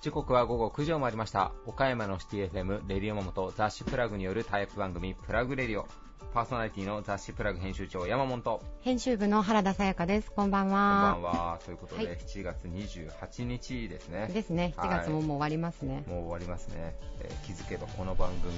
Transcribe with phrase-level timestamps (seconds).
[0.00, 1.50] 時刻は午後9時を回りました。
[1.66, 5.88] 岡山のシティ FM レディオモモと雑誌プラグによるタイプ番組プラグレディオ。
[6.32, 8.60] パーソナリティの雑誌プラグ編集長山本。
[8.82, 10.30] 編集部の原田さやかです。
[10.30, 11.14] こんばんは。
[11.14, 11.58] こんばんは。
[11.64, 14.30] ということで、はい、7月28日ですね。
[14.32, 14.74] ですね。
[14.76, 18.52] 7月ももう終わりますね、はい、もう終わりますね、えー、気づけばこの番組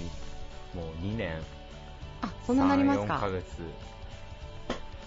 [0.74, 1.40] もう2年。
[2.20, 3.14] あそんななりますか。
[3.14, 3.44] 4ヶ月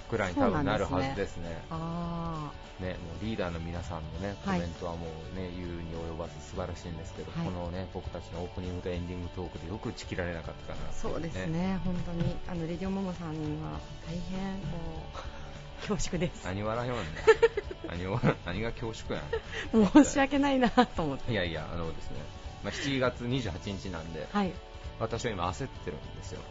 [0.10, 1.64] ぐらいに多分なるはずですね。
[1.70, 14.78] あね、もうリーダーの皆さんのね、コメントはもうね、はい、言うに及ばず素晴らしいんですけど、はい、このね、僕たちのオープニングとエンディングトークでよく打ち切られなかったかな、ね、そうですね、本当に、あの、レディオモモさんは大変、こ
[15.16, 16.46] う、恐縮です。
[16.46, 17.04] 何笑いよんね。
[17.88, 20.04] 何を何が恐縮やん。
[20.04, 21.32] 申し訳ないなと思って。
[21.32, 22.18] いやいや、あのですね、
[22.64, 24.54] まあ、7月28日なんで、はい、
[25.00, 26.42] 私は今焦ってるんですよ。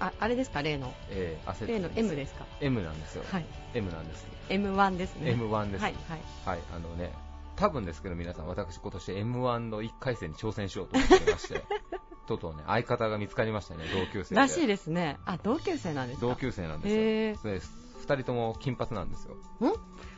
[0.00, 7.12] ああれですか、例の、えー、例の M ですか、M なんですよ、はい、M なんです、M1 ですね、M1 です、はい、はい、はい、あのね、
[7.56, 11.64] 多分ですけど、皆さん、私、今年 M1 の1回戦に挑戦しようと思ってまして、
[12.28, 16.26] とうとうね、相方が見つかりましたね、同級生らしいですね、あ同級生なんですか？
[16.26, 17.52] 同級生なんですよ、
[18.08, 19.34] 2人とも金髪なんですよ。
[19.34, 19.72] ん？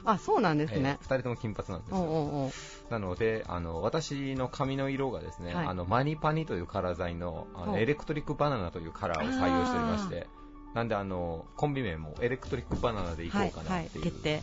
[0.04, 1.96] あそうなんですね、えー、2人とも金髪なんですよ。
[1.98, 2.50] おうおう
[2.90, 10.26] なのであの私の髪の色がですね、はい、あのマニパニというカラー剤のあのエレクトリックバナナというカラーを採用しておりまして、
[10.74, 14.42] なんであのコンビ名もエレクトリックバナナでいこうかなっていう、はいはい、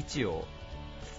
[0.00, 0.46] 一応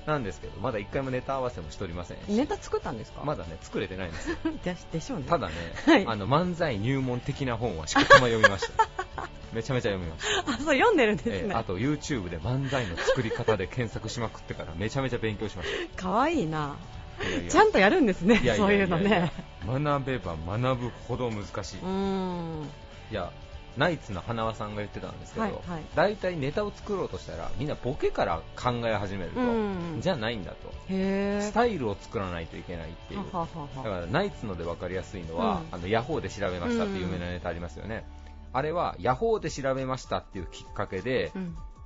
[0.08, 3.22] なんですけどまだ1回もネタ合わせもしておりませんネタ作ったんですか？
[3.26, 4.38] まだね作れてないんですよ。
[4.92, 5.26] でしょうね。
[5.28, 5.54] ただね、
[5.86, 8.88] はい、あの漫才入門的な本はしこたま読みました。
[9.54, 10.52] めちゃめちゃ読みました。
[10.52, 16.04] あそう読んでるんですね、えー、あと YouTube で漫才の作り方で検索しまくってからめちゃめちゃ勉強しました。
[16.04, 16.76] かわいいな。
[17.22, 17.52] いやいや。
[17.52, 19.32] ちゃんとやるんですねそういうのね。
[19.66, 21.80] 学べば学ぶほど難しい。
[21.82, 22.70] うん。
[23.12, 23.32] いや
[23.78, 30.02] ナイツの花輪さんが言ってたんですけど、はいはい、大体ネタを作ろうとしたらみんなボケから考え始めると、うん。
[30.02, 30.74] じゃないんだと。
[30.88, 33.24] スタイルを作らないといけないっていう。
[33.32, 38.06] だからナイツので分かりやすいのは、うん、あのヤホーで調べましたっていう有名なネタありますよね、
[38.52, 41.32] うん、あれはヤホーで調べましたっていうきっかけで、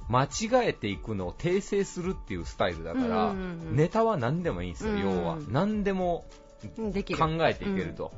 [0.07, 3.33] 間違えていくのを訂正するっていうスタイルだから、
[3.71, 5.37] ネタは何でもいいんですよ、要は。
[5.49, 6.25] 何でも
[6.77, 8.13] 考えていけると、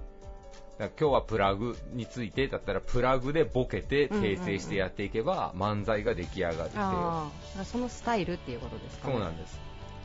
[1.00, 9.60] 今日はプラグについてだったらプラグでボケて訂正してやっていけば漫才が出来上がるっていう、そのスタイルっていうことですか、ね、そうなんです。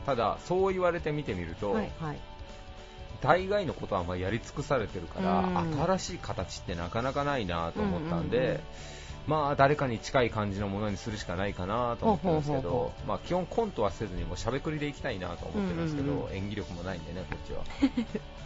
[0.05, 2.17] ただそう言われて見てみると、はいはい、
[3.21, 8.59] 大概のことはまやり尽くされてるから、新しい形ってなかなかないなと思ったんで、うんうんうん
[9.29, 17.63] まあ誰かに近い感じのものにするしかないかなと思ってですけど、まあ基本コントはせずにもしゃべくりでいきたいなと思ってるんですけど、うんうんうん、演技力もないんでねこっちは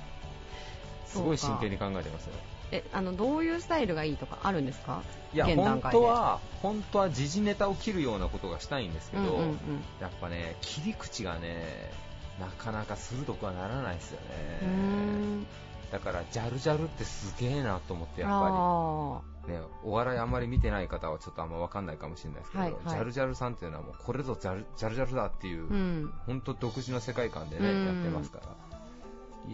[1.13, 2.33] すごい真剣に考えてますよ。
[2.71, 5.03] えあのどういうスタイルがいいとかあるんですか？
[5.33, 9.55] いや本当は本当は時事ネタを切るようなことがしたいんですけど、うんうんうん、
[9.99, 11.91] やっぱね切り口がね
[12.39, 15.45] なかなか鋭くはならないですよね。
[15.91, 19.33] だからジャルジャルってすげえなと思ってやっぱり。
[19.43, 28.45] ね、お笑いあんまり見てない方はちょっとあんま分かんないかもしれないですけど、はいはい、ジャルジャルさんっていうのはもうこれぞジャルジャルジャルだっていう、うん、本当独自の世界観でね、やってますから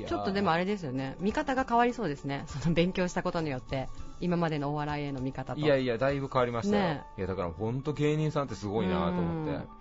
[0.07, 3.89] ちょっとでもあれですよね、見方が変わりそうですね、 その勉強したことによって、
[4.19, 5.59] 今までのお笑いへの見方と。
[5.59, 9.79] いやいや、だいぶ変わりましたよ、ね、いやだから本当、芸人さんってすごいなと思って。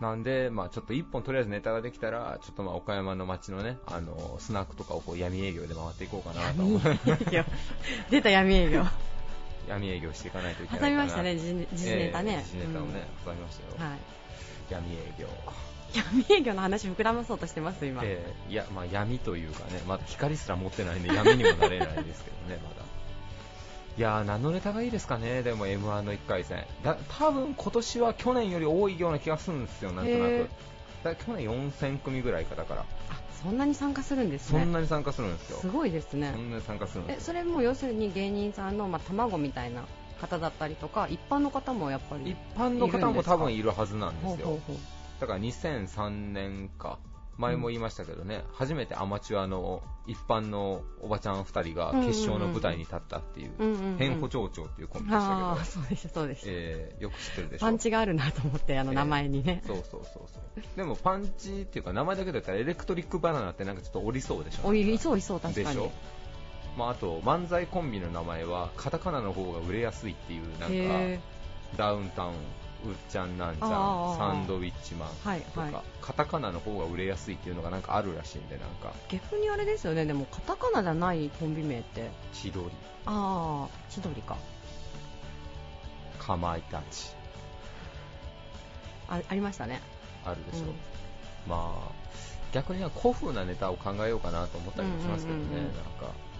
[0.00, 7.44] なんで、まあ、ちょっと一本とりあえずネタができたら、ちょっとまあ岡山の街のね、あのスナックとかをこう闇営業で回っていこうかなと思って。
[8.10, 8.82] 出た闇営業。
[9.68, 12.42] 闇営業していかないといけない挟みましたね、時事ネタね。
[12.46, 13.90] 時事ネタをね、挟みましたよ。
[13.90, 13.98] はい。
[14.70, 15.28] 闇営業。
[15.94, 22.84] 闇営業の話膨らまそうとしてます今、えー、いやまあ闇というかねまだ光すら持ってないんで闇にもなれないですけどね まだ。
[23.98, 26.64] いやー何のネタがいいですかねでも m 1の1回戦。
[26.82, 30.48] だ多分今年は去年より多いような気がするんですよなんとなく。
[31.02, 32.84] だ去年4000組ぐらいかだから。
[33.10, 34.60] あそんなに参加するんですね。
[34.60, 35.58] そんなに参加するんですよ。
[35.58, 36.30] すごいですね。
[36.34, 39.82] そんなに参加するんですえそれも要するに芸人さんの、まあ、卵みたいな
[40.20, 42.30] 方だったりとか一般の方もやっぱり。
[42.30, 44.58] 一般の方も多分いるはずなんですよ
[45.20, 46.98] だから2003年か。
[47.40, 53.50] 前も言いましたけどね、うん、初めてアマチュアの一般のおばちゃん2人が決勝の舞台に立ったっていう、
[53.98, 57.66] 変歩町長っていうコンビでしたけど、あそうでした、そうでした、えー、よく知ってるでしょ。
[57.66, 60.62] パンチがあるなと思って、あの名前にね、えー、そうそうそうそう。
[60.76, 65.90] でもパンチっていうか、名前だけだったらエレクトリックバナナってなんかちょっとおりそうでしょ、おりそう、いそう、確かに。
[66.76, 71.22] まあ、あと漫才コンビの名前はカタカナの方が売れやすいっていうなんか
[71.76, 72.34] ダウンタウン
[72.84, 78.92] うっちゃんなんちゃんサンドウィッチマンとか、はいはい、カタカナの方が売れやすいっていうのがなんかあるらしいんでなんか。
[79.08, 80.06] 逆にあれですよね。
[80.06, 82.10] でもカタカナじゃないコンビ名って。
[82.32, 82.66] 千鳥。
[83.06, 84.36] ああ千鳥か。
[86.18, 87.14] かまいたち。
[89.08, 89.80] あありましたね。
[90.24, 90.64] あるでしょ。
[90.64, 90.74] う、うん、
[91.48, 91.92] まあ
[92.52, 96.30] 逆には古風なネタを考えようかなと思ったりもしますけどね、うんうんうんうん、なんか。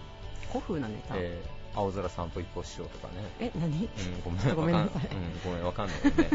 [0.51, 3.31] 古風なネタ、えー、青空散歩一歩しようとかね。
[3.39, 4.57] え何、うん、ごめん。
[4.57, 6.31] ごめんなさい、 うん、ごめんわかんないよね。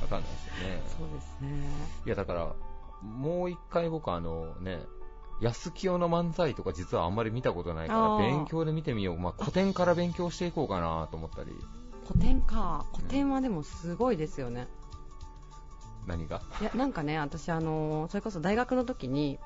[0.00, 0.82] わかんないですよね。
[0.98, 1.68] そうですね。
[2.06, 2.54] いやだから
[3.02, 4.80] もう一回僕あのね
[5.40, 11.52] 安清の漫才とか実はあんまり見たことないから勉強で見てみよう、まあ、古典から勉強していこうかなと思ったり。
[12.06, 12.86] 古典か。
[12.94, 14.66] 古典はでもすごいですよね、
[16.02, 16.40] うん、何が？
[16.60, 19.38] いやなんかね私あのそれこそ大学の時に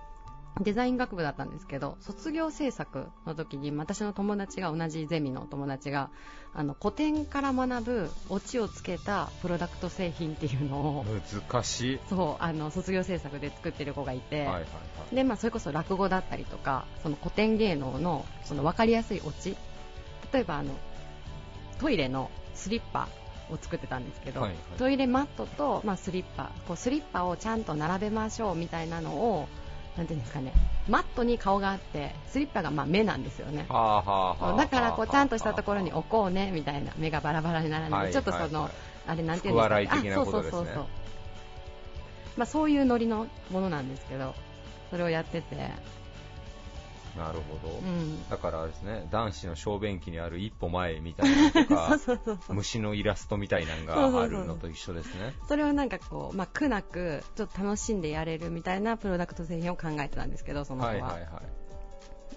[0.60, 6.10] デザイン学部だったんですけど卒業制作の時に私の友達が同じゼミの友達が
[6.54, 11.06] あの古典から学ぶオチをつけたプロダクト製品っていうのを
[11.40, 12.00] 難しい。
[12.10, 14.66] そうあの卒業制作で作ってる子がいて、はいはいは
[15.10, 19.56] い、でまあ、それこそ落語だったりとかその古典芸能のその分かりやすいオチ。
[20.32, 20.75] 例えばあの
[21.78, 23.08] トイレのスリッパ
[23.50, 26.50] を作ってたんですけど、はいはい、トイレマットと、まあ、スリッパ。
[26.69, 29.49] こうスリッパをちゃんと並べましょうみたいなのを
[29.96, 30.52] なんていうんですかね、
[30.88, 33.66] マットに顔があって、スリッパがまあ目なんですよね。
[33.68, 38.70] だからこうちゃんとしたところに置こうねみたいな、目がバラバラにならない、ちょっとその、
[39.06, 40.86] あれなんていうんですか、ね、あそうそうそうそう。
[42.36, 44.34] まあそういうノリのものなんですけど、
[44.90, 45.70] それをやってて、
[47.17, 51.99] なるほど、うん、だからですね男子の小便器にある一歩前みたいなとか
[52.49, 55.35] 虫のイラストみたいなのがあるのと一緒ですね。
[55.49, 61.43] それをなんかこう、まあ、苦なくちょっと楽しんでやれるみたいなプロダクト製品を考えてたんですけどその子は、はいはいは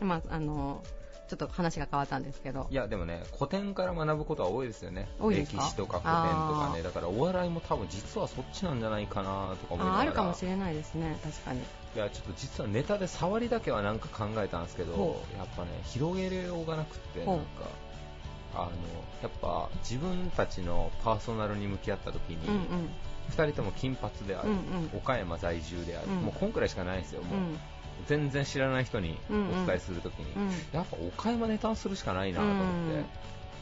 [0.01, 0.83] い、まああの
[1.27, 2.68] ちょっと話が変わったんですけど。
[2.69, 5.10] いやでもね古典から学ぶことは多いですよね。
[5.19, 6.83] 歴史とか古典とかね。
[6.83, 10.00] だからお笑いも多分実はそっちなんじゃないかなとか思いながら。
[10.01, 11.18] あるかもしれないですね。
[11.24, 11.62] 確かに
[11.95, 17.44] いやちょっと実はネタで触りだけはなんか考えたんですけどやっぱね広げようがなくてなんか
[18.53, 18.69] あの
[19.21, 22.62] やっぱ自分たちのパーソナルに向き合った時に、うんうん、
[23.31, 24.59] 2人とも金髪である、うんう
[24.95, 27.39] ん、岡山在住である、うん、もうこんくらいしかないんですよ、もう。
[28.07, 29.33] 全然知らない人にお
[29.65, 30.41] 伝えするときに、うん。
[30.44, 32.68] うん、やっぱ岡山ネタするしかないなと思って、う
[33.00, 33.06] ん、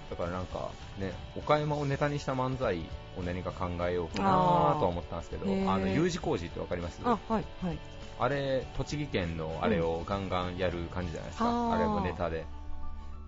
[0.09, 0.69] だからなんか
[1.00, 2.79] ね岡山をネタにした漫才
[3.18, 7.00] を何か考えようかなと思ったんですけどあの U 字工事ってわかります？
[7.03, 7.77] あ,、はいはい、
[8.19, 12.45] あれ栃木県のあれをガンガンやる感じじゃないですか、うん、あれもネタで。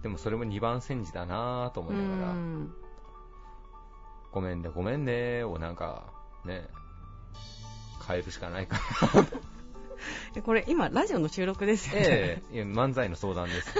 [0.04, 2.72] でもそれも2番煎じだなと思いながら、うん、
[4.32, 6.04] ごめんねごめんねをなんか
[6.46, 6.68] ね
[8.08, 8.78] 変えるしかないか
[9.16, 9.26] な
[10.44, 11.94] これ今ラジオの収録です。
[11.94, 13.74] よね、ええ漫才の相談です。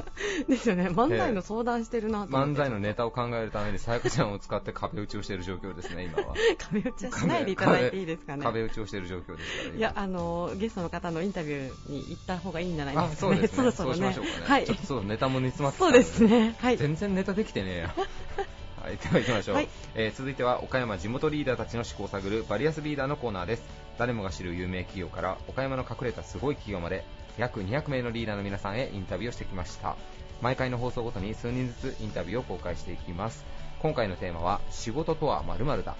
[0.48, 0.88] ですよね。
[0.88, 6.34] 漫才の相談してるなと、え漫才のネタを考えるためにさやかちゃんを使って壁打ちをしている状況ですね今は。
[6.58, 8.42] 壁打ちはしないでいただいていいですかね。
[8.42, 13.56] 壁打ちをしている状況ですからいやあのゲストの方のインタビューに行った方がいいんじゃないですか、ね、そうですね。
[13.56, 14.14] そろそろね。
[14.44, 17.94] はい、ちょっとそうネタも煮詰まってそうですね、はい、全然ネタできてねえや。
[18.82, 23.62] はい、では行きましょう、はい、えー、続いては岡山地元リーダーたちの思考を探るバリアスリーダーのコーナーです
[24.00, 27.04] 誰もが知る有名企業から岡山の隠れたすごい企業まで
[27.36, 29.94] 約200名のリーダーの皆さんへインタビューをしてきました。
[30.40, 33.44] 毎回の放送ごとに数人ずつインタビューを公開していきます。
[33.80, 35.96] 今回のテーマは仕事とは〇〇だ。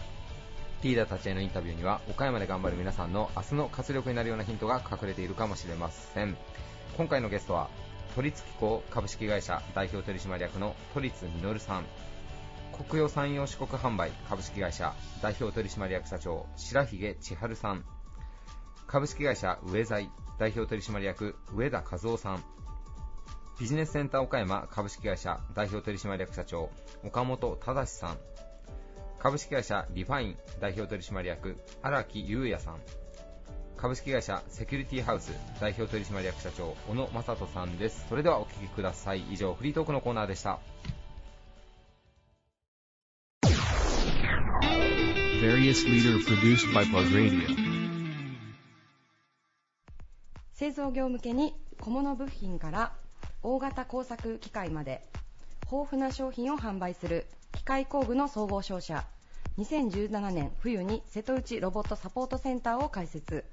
[0.82, 6.38] リーダーたちへのインタビューには岡山で頑張る皆さんの明日の活力になるようなヒントが隠れているかもしれません。
[6.96, 7.68] 今回のゲストは
[8.16, 11.84] 都立機構株式会社代表取締役の都立実さん。
[12.84, 17.84] 国用山陽四国販売株式会社代表取締役社長白髭千春さん。
[18.86, 20.08] 株式会社上財。
[20.38, 22.42] 代表取締役上田和夫さん。
[23.60, 26.70] ビジネスセンター岡山株式会社代表取締役社長
[27.04, 28.16] 岡本忠さん。
[29.18, 30.36] 株式会社リファイン。
[30.58, 32.78] 代表取締役荒木優也さん。
[33.76, 35.32] 株式会社セキュリティハウス。
[35.60, 38.06] 代表取締役社長小野正人さんです。
[38.08, 39.20] それではお聞きください。
[39.30, 40.60] 以上フリートークのコーナーでした。
[50.52, 52.92] 製造業向けに小物部品から
[53.42, 55.02] 大型工作機械まで
[55.72, 59.06] 豊富な商品を販売する機械工具の総合商社。
[59.56, 63.46] 2017年冬に瀬戸内ロボットサポートセンターを開設。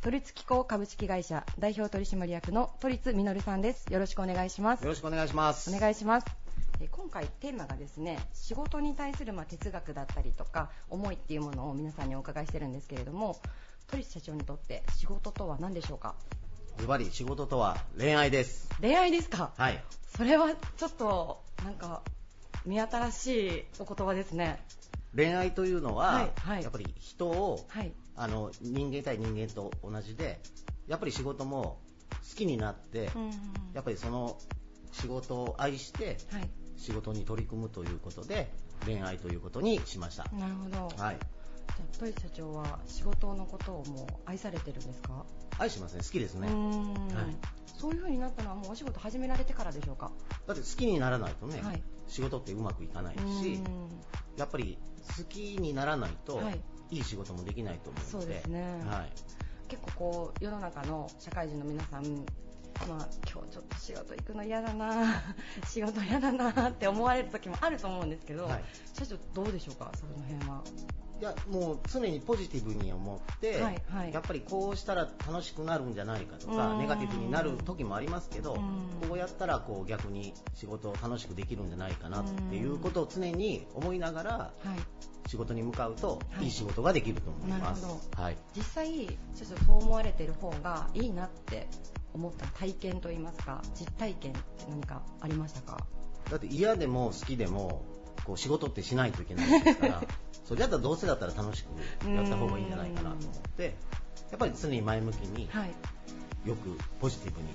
[0.00, 3.92] 都立機構株式会社代表取締役の都立実さんです。
[3.92, 4.84] よろしくお願いします。
[4.84, 5.70] よろしくお願いします。
[5.70, 6.49] お願いします
[6.88, 13.40] 今回テーマがですね仕事に対するま哲学だったりとか思いっていうものを皆さんにお伺いしてるんですけれども
[13.88, 16.14] 都立社長にとって仕事とは何でしょうか？
[16.78, 18.68] ズバリ仕事とは恋愛です。
[18.80, 19.52] 恋愛ですか？
[19.56, 19.82] はい。
[20.16, 22.02] それはちょっとなんか
[22.64, 24.64] 見新しいお言葉ですね。
[25.14, 30.40] 恋愛というのは、はいはい、やっぱり人を、はい、あの人間対人間と同じで
[30.86, 31.80] やっぱり仕事も
[32.30, 33.30] 好きになって、うんうん、
[33.74, 34.38] やっぱりその
[34.92, 36.48] 仕事を愛して、はい、
[36.80, 38.50] 仕事に取り組むということで
[38.86, 40.24] 恋愛ということにしました。
[40.32, 45.24] なるほど、はい、じゃあ鳥社長は仕事のことをもう愛されてるんですか？
[45.58, 47.36] 愛しますね好きですね、はい、
[47.78, 50.10] そういう風になったのはもうお仕事始められてからでしょうか？
[50.46, 53.60] だって好きにならないとね、はい、仕事ってうまくいかないし
[54.38, 54.78] やっぱり
[55.18, 56.60] 好きにならないと、はい、
[56.90, 58.10] いい仕事もできないと思うので。
[58.10, 59.12] そうですね、はい、
[59.68, 62.24] 結構こう世の中の社会人の皆さん
[62.88, 65.22] まあ、今日ちょっと仕事行くの嫌だな
[65.66, 69.92] 仕事嫌だなって思われる時もあると思うんですけど、はい、社長どうでしょうか？
[69.94, 70.62] その辺は。
[71.20, 78.54] いやもう常にポジティブに思って、はいはい、やっぱりこうしたら楽しくなるんじゃないかとかネガティブになる時もありますけど
[79.06, 84.50] こうやったらこう逆に仕事を楽しくできるんじゃないかなっていうことを常に思いながら
[85.26, 86.46] 仕事に向かうとい。
[86.46, 91.68] い仕事ができると思います、はい、実際ちょっとそう思われてる方がいいなって
[92.14, 95.78] 思った体験といいますか実体験って何かありましたか？
[96.30, 97.84] だって嫌でも好きでも
[98.24, 100.02] こう仕事ってしないといけないですから
[100.44, 103.74] それだったらどうせだったら楽しくやった方がいいんじゃないかなと思って
[104.30, 107.48] やっぱり常に前向きに、はい、よくポジティブに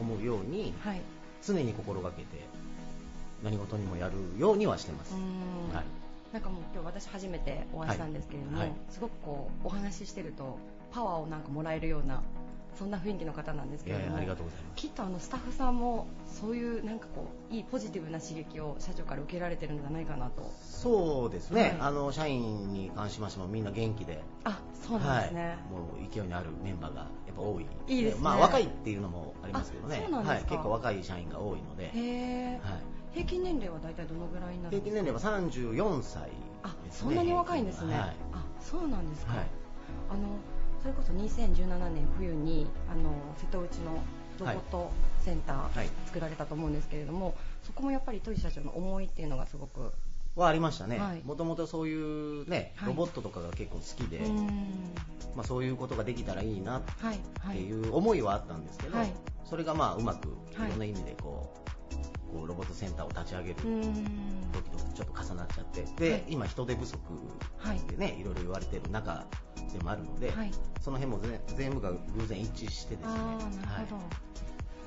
[0.00, 1.00] 思うように、はい、
[1.42, 2.46] 常に心がけて
[3.42, 5.14] 何事にもやるようにはしてます。
[5.14, 5.84] はい。
[6.32, 10.58] なんかもう今日私初めてお会いしたんですけれども、はい、すごくこうお話ししてると
[10.92, 12.22] パワーをなんかもらえるような
[12.78, 14.18] そんな雰囲気の方なんですけれども
[14.76, 20.52] きっとあのスタッフさんもそういうなんかこういいポジティブな刺激を社長から受けられてるんじゃないかなと。
[20.62, 27.66] そうですね、はい、あの社員に関しましてもみんな元気であそうなんですね、はい、もう勢いのあるメンバーがやっぱ多い。
[27.88, 30.06] いいですね、まあ、若いっていうのもありますけどね。
[30.10, 31.90] はい、結構若い社員が多いので。
[31.94, 32.82] へ、はい、
[33.14, 35.02] 平均年齢は大体どのぐらいになるんですか？
[35.02, 36.28] 平均年齢は34歳、ね、
[36.62, 39.46] あそんなに若いんですね、はい、あそうなんですか、はい、
[40.10, 40.20] あの
[40.82, 43.98] それこそ2017年冬にあの瀬戸内の
[44.38, 44.90] ロボット
[45.24, 49.92] センター作られたと思うんですけれども、はい、そこもやっぱり鳥社長の思いっていうのがすごく
[50.36, 54.20] はありましたね、もともとそういうね、ロボットとかが結構好きで、
[55.34, 56.82] まあ、そういうことができたらいいなっ
[57.50, 58.98] ていう思いはあったんですけど、
[59.44, 61.70] それがまあうまくいろんな意味でこう、
[62.32, 66.98] こうロボットセンターを立ち上げる時とちょっと重なっちゃってで、はい、今人手不足
[67.88, 69.24] でね、はい、いろいろ言われてる中
[69.72, 71.22] でもあるので、はい、その辺も
[71.56, 73.14] 全部が偶然一致してですね。
[73.66, 74.02] なるほど、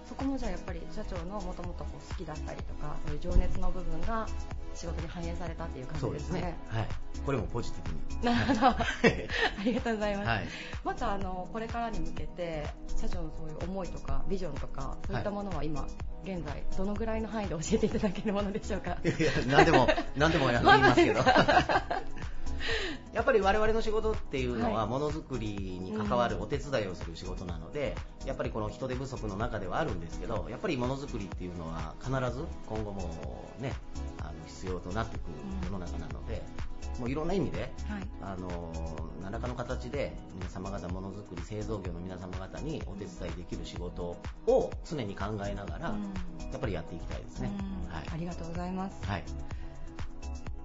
[0.07, 4.27] そこもじゃあやっぱり社長のもともと好きだったりとかそういう情熱の部分が
[4.73, 6.39] 仕事に反映されたっていう感じですね。
[6.39, 6.87] すねはい。
[7.25, 8.35] これもポジティブに。
[8.35, 8.67] なるほど。
[8.67, 8.77] あ
[9.63, 10.27] りがとうございます。
[10.27, 10.47] はい、
[10.83, 15.87] またあのこれからに向けて社長のそういう思いとかビジョンとかそういったものは今、は
[16.25, 18.97] い、現在どのぐらいの範囲で教えていただけるものでしょうか？
[19.03, 21.21] いや何でも何でもやりますけど。
[23.13, 33.73] やっぱり我々の仕事っていうのはものづくりに関わるお手伝いをする仕事なので、やっぱりこの人手不足の中ではあるんですけどやっぱりものづくりっていうのは必ず今後もね
[34.19, 35.33] あの必要となってくる
[35.65, 36.43] 世の中なので、
[36.99, 37.71] もういろんな意味で、はい、
[38.21, 38.71] あの
[39.21, 45.95] 何らかの形で皆様方ものづくり製造業の皆様方にお手伝いできる仕事を常に考えながら、や
[46.57, 47.51] っぱりやっていきたいですね、
[47.89, 49.23] はい、ありがとうございます、はい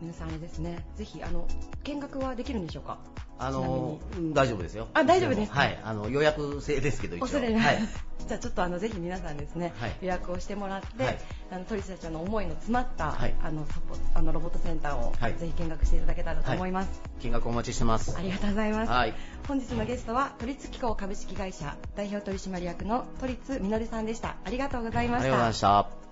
[0.00, 1.46] 皆さんあれですね、ぜひあの
[1.84, 2.98] 見学はできるんでしょうか？
[3.38, 3.98] あの
[4.32, 4.88] 大丈夫ですよ。
[4.94, 5.52] あ大丈夫です。
[5.52, 7.22] はい、あの予約制ですけど一応。
[7.22, 7.78] 恐れない。
[8.26, 11.18] じゃあちょっとあのぜひ皆さんですね、はい、予約をしてもらって、はい、
[11.50, 17.02] あの鳥社長の思いの詰まった、はい、あのサポあのロボットセンターを、ぜひ見学していただけたらと思います。
[17.20, 18.16] 見学お待ちしてます。
[18.18, 18.90] ありがとうございます。
[18.90, 19.14] はい、
[19.46, 24.36] 本日のゲストは都立機構株式会社代表取締役の都立実さんでした。
[24.44, 25.24] ありがとうございました。
[25.24, 26.05] ありがとうございました。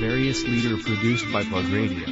[0.00, 2.06] Various leader produced by Plug Radio.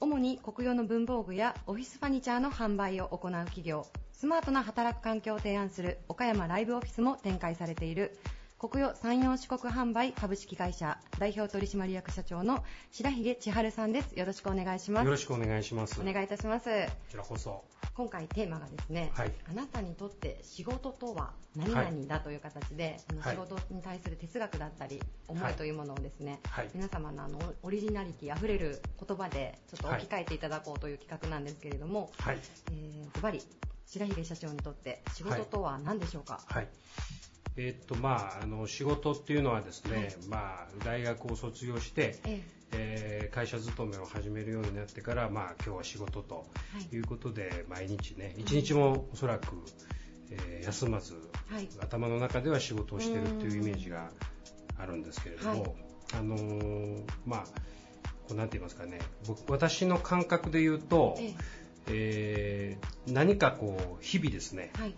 [0.00, 8.18] 主に国用の文房具やオフィスファニチャーの販売を行う企業、スマートな働く環境を提案する岡山ライブオフィスも展開されている
[8.66, 14.18] 国用山陽四国販売株式会社代表取締役社長の白髭千春さんです。
[14.18, 15.04] よろしくお願いします。
[15.04, 16.00] よろしくお願いします。
[16.00, 16.70] お願いいたします。
[16.70, 16.70] こ
[17.10, 17.62] ちらこそ。
[17.94, 32.38] 今回テーマがですね、はい、あなたにとって仕事とは何々だという形で、はい、仕事に対する哲学だったり、思いというものをですね、はい、皆様のあのオリジナリティあふれる言葉でちょっと置き換えていただこうという企画なんですけれども、はい、
[32.72, 33.42] えー、ズバリ
[33.84, 36.68] 白髭社長にとって仕事とは何でしょうか、はい
[37.56, 43.28] えっとまあ、あの仕事っていうのはですね、はい、まあ、大学を卒業して、ええ。
[43.30, 46.46] ー、会社勤めを始めるようになってから、まあ、今日は仕事と
[46.92, 46.96] い。
[46.98, 49.46] うことで、毎日ね一日もおそらく、
[50.30, 51.14] えー、休まず、
[51.50, 54.10] はい、頭の中では仕事をしているというイメージが
[54.78, 55.76] あるんですけれども、
[56.12, 57.44] あのー、まあ
[58.26, 61.34] こうなんて言いますかね僕私の感覚で言うと、え。
[61.86, 64.94] えー、何かこう日々ですね、はい、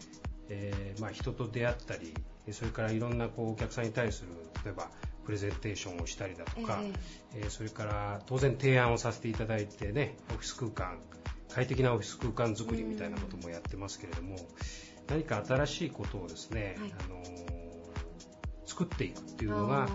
[0.49, 2.15] えー、まあ、人と出会ったり
[2.53, 4.31] それからいろんなこうお客さんに対する
[4.65, 4.89] 例えば
[5.25, 6.81] プレゼンテーションをしたりだとか、
[7.35, 10.99] えー、それから当然提案をさせていただいてねオフィス空間
[11.57, 14.37] 快適なオフィス空間づくりみたいなこともやってますけれども、
[15.09, 17.23] 何か新しいことをですね、はい、あの
[18.67, 19.89] 作っていくっていうのが、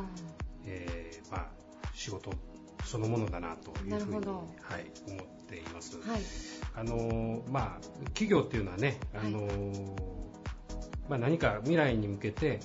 [0.65, 1.47] えー、まあ、
[1.93, 2.31] 仕事
[2.83, 5.97] そのものだなというふうに、はい、思っています。
[5.97, 6.21] はい、
[6.75, 9.47] あのまあ、企業っていうのはね、あの
[11.09, 12.59] まあ、何か未来に向けて、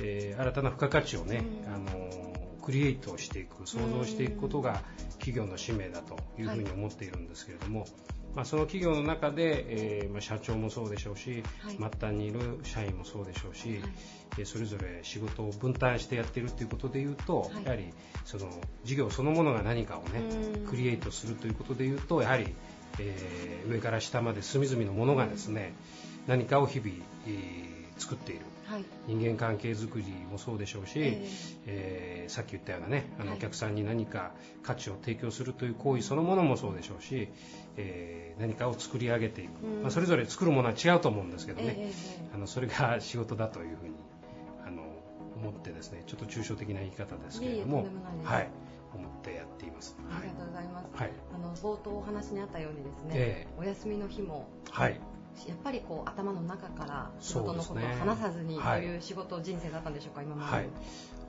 [0.00, 4.82] えー、新たな付加価値をね、うん、あのクリエイトしていく創造していくことが
[5.18, 7.90] 企業の使命だというふうに思っているんですけれども、はい、
[8.36, 13.80] まあ、その企業の中で、えーまあ、社長もそうでしょうし、はい、末端にいる社員もそうでしょうし、
[14.34, 17.92] はい、それぞれ仕事を分担してやっているということでいうと、やはり
[18.24, 18.48] その
[18.84, 20.22] 事業そのものが何かをね
[20.68, 22.54] クリエイトするということでいうとやはり、
[22.98, 25.74] えー、上から下まで隅々のものがですね
[26.26, 26.90] 何かを日々、
[27.26, 28.44] えー、作っている。
[28.66, 31.28] はい、人間関係づくりもそうでしょうし、えー、
[31.66, 37.28] えー、さっき言ったようなねあのお客さんに何か価値を提供するという行為そのものもそうでしょうし、
[37.76, 39.50] えー、何かを作り上げていく、
[39.82, 43.94] まあ、それぞれ作るものは違うと思うんですけどね、えー、あのそれが仕事だというふうに
[44.66, 44.82] あの
[45.36, 47.86] 思ってですねちょっと抽象的な言い方ですけれども。
[48.24, 48.48] はい。
[48.94, 49.96] 思ってやっています。
[50.08, 50.86] ありがとうございます。
[50.94, 55.00] はい、あの冒頭お話にあったようにですね、えー、お休みの日も、はい、
[55.48, 58.96] やっぱりこう頭の中から仕事のことを話さずにとい。
[58.96, 60.68] う仕事人生だったんでしょうか、今まで、はい、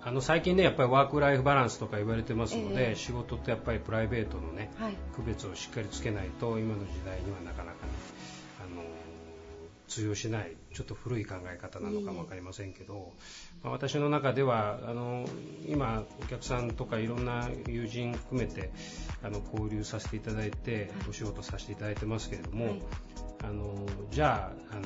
[0.02, 7.92] あの最近ねやっぱりワークライフバランスとか言われてますので、えー、仕事ってやっぱりプライベートのね、はい、区別をしっかりつけないと今の時代にはなかなかね
[9.96, 13.14] 通用しないちょっと古い考え方なのかも分かりませんけど、
[13.64, 15.26] まあ、私の中ではあの
[15.70, 18.72] 今お客さんとかいろんな友人含めて
[19.24, 22.82] あの交流させていただいてお仕事させていただいてますけれども、はい。
[23.44, 24.86] あのじゃああの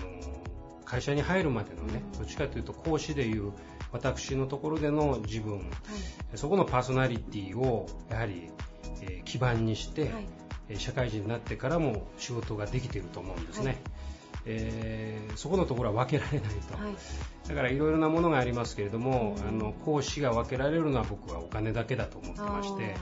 [0.85, 3.51] 会社に入るまでのね、どっちかというと講師でいう
[3.91, 5.65] 私のところでの自分、はい、
[6.35, 8.49] そこのパーソナリティをやはり、
[9.01, 10.19] えー、基盤にして、は
[10.69, 13.65] い、社会人になってからも仕事ができていると思うんですね。
[13.65, 13.77] はい
[14.51, 16.95] えー、そこのところは分けられないと、はい、
[17.47, 22.95] だからいろいろなものがありますけれども、うん、あの講師が分けられるのは僕はお金だけだと思ってまして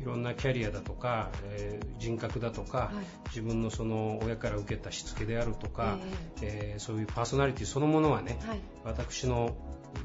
[0.00, 5.98] いろんなキャリアだとか、えー、人格だとか、はい、自分のその親から受けたしつけであるとか、
[6.40, 9.54] えー、えー、そういうパーソナリティそのものはね、はい、私の、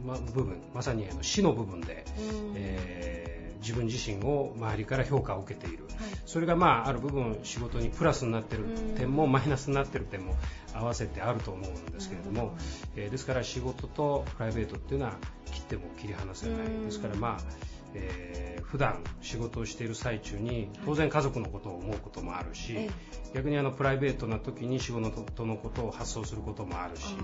[0.05, 5.95] ま、部分まさにあの死の部分で、うん、えー自分自身を周りから評価を受けている、はい、
[6.25, 8.65] それがまあある部分仕事にプラスになっている
[8.97, 10.35] 点もマイナスになっている点も
[10.73, 12.55] 合わせてあると思うんですけれども、
[12.95, 15.13] えー、ですから仕事とプライベートっていうのは
[15.45, 16.67] 切っても切り離せない。
[16.85, 22.89] ですからまあえー、普段仕事をしている最中に当然家族のことを思うこともあるし、はい、
[23.33, 27.15] 逆にあのプライベートな時に仕事のことを発想することもあるし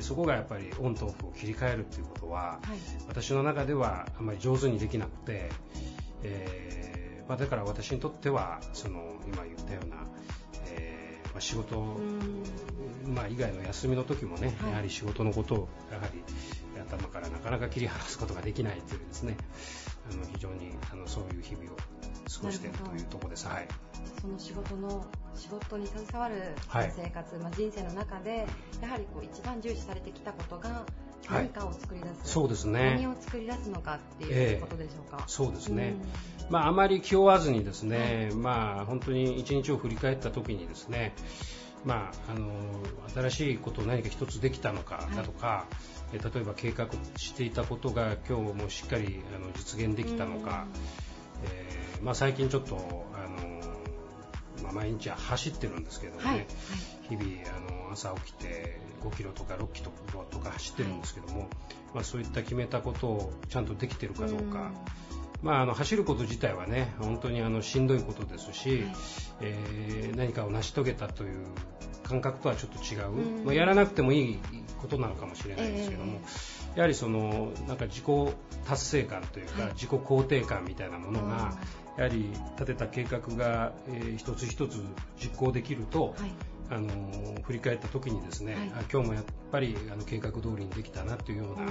[0.00, 5.50] そこがやっぱりオンとオフを切り替えるっていうことは、はい、私の中ではあまり上手にできなくて、
[6.22, 9.96] えーまあ、だから私にとってはその今言ったような、
[10.66, 11.96] えーまあ、仕事、
[13.06, 16.22] まあ、以外の休みの時もね、はい、やはり仕事のことをやはり
[16.90, 19.36] 頭からなかなか切り離すことができないというですね
[20.10, 23.46] あの非常にあのそういう日々を過ごしているというところです。
[23.46, 23.68] はい、
[24.20, 28.46] その仕事の仕事に携わる生活、はい、まあ、人生の中で
[28.82, 30.84] やはりこう一番重視されてきたことが
[31.30, 32.94] 何かを作り出す、はい、そうですね。
[32.96, 35.94] 何を作り出すのかっていうことでしょうか、えー、そうですね、
[36.48, 41.14] まあ、あまり気負わずにですね、はい、まあ、本当に一日を振り返った時にですね
[41.84, 42.50] まあ、あの
[43.14, 45.66] 新しいことを何か一つできたのかだとか、は
[46.12, 50.66] い、例えば計画していたことが今日もしっかりあの実現できたのか、
[51.44, 52.76] えー、まあ、最近ちょっと
[53.14, 53.28] あ
[54.62, 56.36] の、まあ、毎日は走ってるんですけどもね、はい。
[56.38, 56.46] はい、
[57.08, 59.90] 日々あの朝起きて5キロとか6キロ
[60.30, 61.48] とか走ってるんですけども、
[61.94, 64.70] まあ、そういった決めたことをちゃんとできてるかどうか。
[65.42, 68.92] まあ、あの走ること自体はね本当にあのしんどいことですし、はい、
[69.40, 71.46] えー、何かを成し遂げたという
[72.04, 74.38] 感覚とはちょっと違う、まあ、やらなくてもいい
[74.80, 76.20] ことなのかもしれないですけども、
[76.72, 78.04] えー、やはりそのなんか自己
[78.66, 81.54] 達成感というか、はい、自己肯定感みたいなものが、
[81.96, 84.82] やはり立てた計画が、えー、一つ一つ
[85.22, 86.30] 実行できると、はい
[86.70, 86.88] あの
[87.42, 91.66] 振り返った時にですね、はい、あ今日もやっぱりあの計画通りにできたなというような、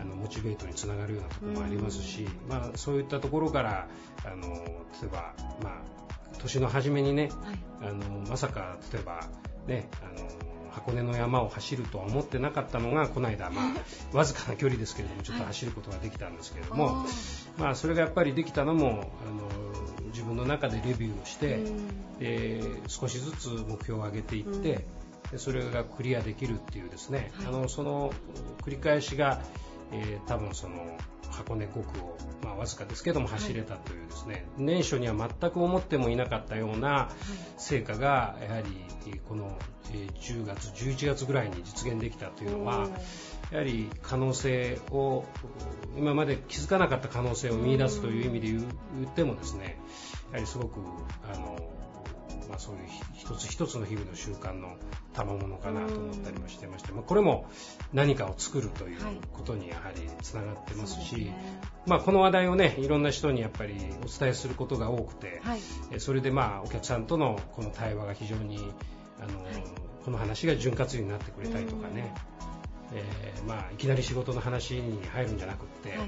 [0.00, 3.88] あのモチベートにつながるようなところもありますし、まあ、そういったところから
[4.24, 4.64] あの例
[5.04, 9.20] えば、まあ、年の初めにね、はい、あのまさか例えば
[9.66, 10.28] ねあの
[10.72, 13.66] 箱根の山を走るとは思ってなかったのがこの間、まあ、
[14.16, 21.60] わずかな距離ですけれどもちょっと走ることができたんですけれども、はい、まあ、それがやっぱりできたのもあの自分の中でレビューをして、
[22.18, 24.84] で少しずつ目標を上げていって、
[25.32, 28.12] でそれがクリアできるっていうですね、はい、あのその
[28.62, 29.40] 繰り返しが、
[29.90, 30.96] えー、多分その
[31.30, 37.10] 箱根5区を、まあ、わずかですけども走れたというですね、はい、年初には全く思ってもいなかったような
[37.56, 39.56] 成果がやはりこの
[40.20, 42.88] 10月、11月ぐらいに実現できたというのは
[43.52, 45.24] やはり可能性を
[45.96, 48.60] 今まで気づかなかった可能性を見出すという意味で言
[49.04, 49.78] ってもですね
[50.30, 50.80] やはりすごく
[51.32, 51.58] あの
[52.52, 52.80] まあ、そういう
[53.14, 54.76] 一つ一つの日々の習慣の
[55.14, 57.46] 賜物かなと思ったりもしてまして、まあ、これも
[57.94, 59.00] 何かを作るという
[59.32, 61.34] ことにやはりつながってますし、はい
[61.86, 65.60] まあ、この話題をねいろんな人にやっぱりお伝えすることが多くて、はい、
[65.98, 68.58] それでまあお客さんとのこの対話が非常に
[69.18, 69.54] あの、はい、
[70.04, 72.14] この話が潤滑油になってくれたりとかね、
[72.94, 75.98] えー、まあ、いきなり仕事の話に入るんじゃなくって、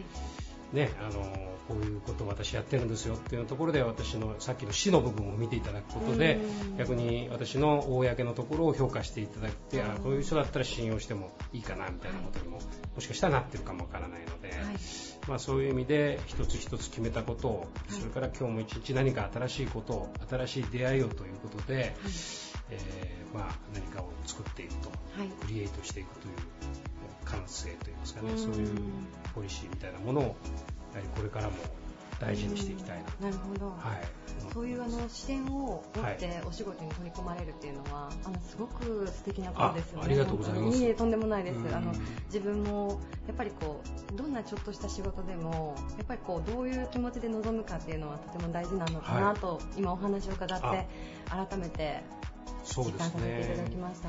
[0.73, 6.39] ねあのこういうことを私やってるんですよっていうところで私のさっきの死の部分を見ていただくことで
[6.79, 12.59] 逆に私の公のところを評価していただいてあこういう人だったら信用してもいいかなみたいなことにも
[12.95, 14.59] もしかしたらなってるかもわからないので、はい、
[15.29, 21.85] まあ、そういう意味で一つ一つ決めたことをそれから今日も一日何か新しいことを新しい出会いをということで、はい、
[22.71, 26.35] えー、まあ、何かを作っていくと、はい、クリエイトしていくという
[27.35, 28.71] 感性といいますかねそういう
[29.35, 30.35] ポリシーみたいなものをやは
[30.97, 31.53] りこれからも
[32.21, 33.29] 大事にしていきたいな。
[33.29, 33.67] なるほど。
[33.67, 33.75] はい。
[34.53, 40.05] そういうあの視点を持ってお仕事に取り込まれるっていうのは、はい、あのすごく素敵なことですよね。
[40.05, 40.79] ありがとうございます。
[40.79, 41.59] いいえとんでもないです。
[41.75, 41.93] あの
[42.27, 50.87] 自分もやっぱりこうどんなちょっとした仕事でもやっぱりこうどういう気持ちで臨むかっていうのはとても大事なのかなと、はい、今お話を伺って
[51.29, 52.03] 改めて
[52.65, 54.09] 実感させていただきました。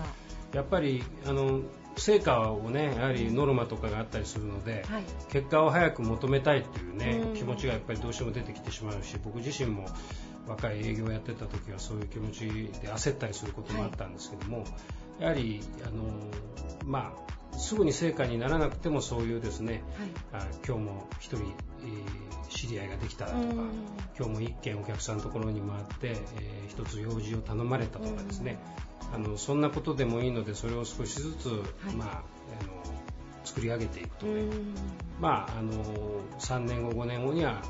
[0.54, 1.62] やっぱりあの
[1.98, 9.86] 成果をねやはりノルマとかがあったりするので、はい、結果を早く求めたいというね、気持ちがやっぱりどうしても出てきてしまうし僕自身も
[10.48, 12.40] 若い営業をやってた時はそういう気持ち
[12.82, 14.64] で焦ったりすることもあったんですけども、は
[15.20, 16.04] い、やはりあの
[16.86, 19.84] まあすぐに成果にならなくてもそういうですね、
[20.32, 23.38] はい、あ今日も1人、えー、知り合いができたとか、
[24.18, 28.60] 今日も1件お客さんのところに回って、えー、1つ用事を頼まれたとかですね、
[29.14, 31.56] あのそんなことでもいいのでそれを少しずつ、は
[31.92, 32.10] い、まあ、
[32.62, 32.74] あの
[33.44, 34.44] 作り上げていくとね、
[35.20, 35.72] まあ、あの
[36.40, 37.62] 3年後5年後には、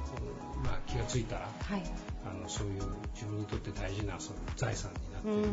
[0.64, 1.84] まあ、気がついたら、はい、
[2.26, 2.82] あのそういう
[3.14, 5.50] 自分にとって大事なその財産になっている、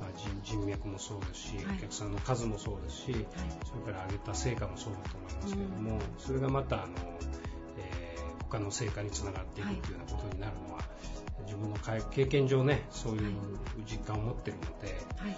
[0.00, 3.26] まあ、人人脈もそうですし、はい、お客さんの数もそうですし、
[3.64, 6.94] それから上げた成果もそうだと思いますけれども、それがまたあの、
[7.78, 10.82] えー、他の成果につながっていくというようなことになるのは、
[11.46, 11.76] 自分の
[12.10, 13.36] 経験上ねそういう
[13.86, 15.36] 実感を持ってるので、はい、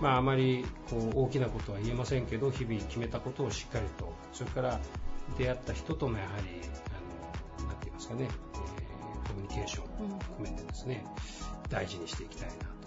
[0.00, 4.80] まあ、あまりこう大きなことは言えませんけど日々決めたことをしっかりとそれから
[5.38, 6.60] 出会った人とのやはり
[8.10, 11.04] あのなんて言いますかね、えー、コミュニケーションを含めてですね、
[11.64, 12.82] うん、大事にしていきたいなと。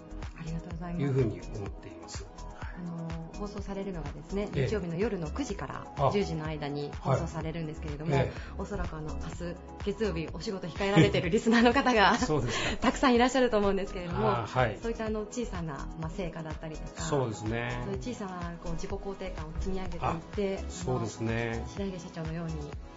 [0.98, 2.26] いうふうに思っています。
[2.78, 3.08] あの
[3.40, 12.18] 放送されるのがですね、日曜日の夜の9時から10時の間に放送されるんですけれども、はい、おそらくあの明日月曜日お仕事控えられている リスナーの方が
[12.80, 17.80] たくさんいらっしゃると思うんですけれども、はい、そういったあの小さな、まあ、成果だったりとかそうですね。
[17.84, 20.14] そういう小さなこう自己肯定感を積み上げていっ
[20.58, 21.64] てそうですね。
[21.68, 22.95] 白毛社長のようにええ、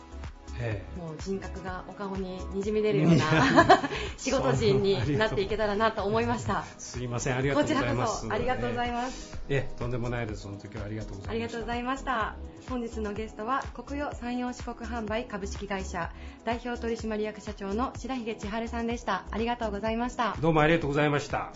[0.97, 3.25] もう人格がお顔ににじみ出るような
[4.17, 6.63] 仕事人になっていけたらなと思いました。
[6.77, 7.01] す。
[7.01, 7.37] いません。
[7.37, 8.23] ありがとうございます。
[8.23, 9.79] こちらこそありがとうございます、ええ。
[9.79, 10.41] とんでもないです。
[10.41, 11.31] その時はありがとうございました。
[11.31, 12.35] ありがとうございました
[12.69, 16.11] 本日のゲストは国用山陽四国販売株式会社
[16.43, 19.23] 代表取締役社長の白髭千春さんでした。
[19.31, 20.35] ありがとうございました。
[20.41, 21.51] どうもありがとうございました。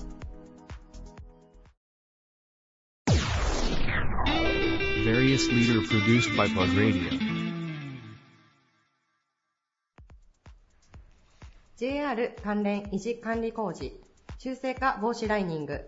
[5.05, 7.22] Various leader produced by Plug Radio
[11.83, 14.01] JR 関連維持管理工事、
[14.37, 15.81] 修正化防止ライニング、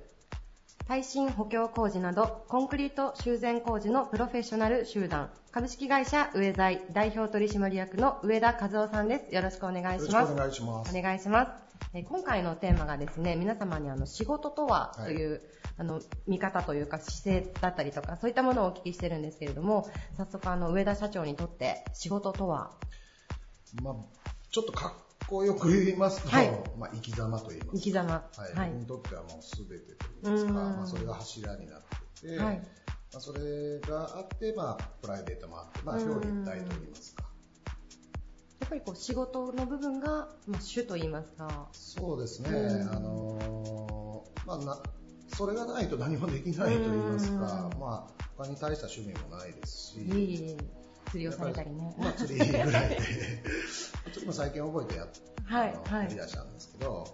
[0.90, 9.34] 耐震補強工事などコンクリート修繕工事のプロフェッショナル集団株式会社上材代表取締役の上田和夫さんです。
[9.34, 10.34] よろしくお願いします。
[10.34, 10.98] お願いします。
[10.98, 11.52] お願いします。
[11.94, 15.42] え今回のテーマがですね、皆様にあの仕事とはという、はい、
[15.78, 22.72] あの見方というか姿勢だったりとかそういったものをお聞きしてるんですけれども、早速あの上田社長にとって仕事とは？
[23.82, 23.96] まあ、
[24.52, 27.78] ちょっとかっこよく言いますと、はい、まあ、生き様と言います。
[27.78, 28.12] 生き様。
[28.14, 28.22] は
[28.54, 28.58] い。
[28.58, 31.82] はい、僕にとってはもう全てと言いますか、まあ、それが柱になっ
[32.22, 32.64] てて、はい、ま
[33.18, 37.24] あ、それがあって、まあ、プライベートもあって、まあ、表裏一体と言いますか。
[38.60, 41.70] やっぱりこう仕事の部分が、まあ、主と言いますか。
[41.72, 42.50] そうですね。
[42.92, 44.82] あのー、まあな、
[45.36, 50.58] それがないと何もできないと言いますか、まあ、他に大した趣味もないですし、いい
[51.16, 51.96] 釣りをされたりね。
[51.98, 52.98] まあ、釣りぐらいで。
[54.12, 55.08] 釣りも最近覚えてやっ、
[55.46, 57.08] はい、やりだしたんですけど、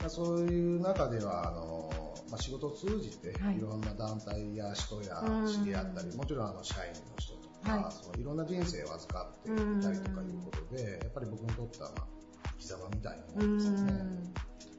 [0.00, 1.88] まあ、そういう中では、あの、
[2.30, 3.60] まあ、仕事を通じて、い。
[3.60, 12.06] ろんな団体や人や知り合ったり、もちろんあの社員の人とか、か、はい、そのいろんな人生を預かっていたりとかいうことで、やっぱり僕にとっては、まあ、
[12.58, 13.92] 生き様みたいなものですね。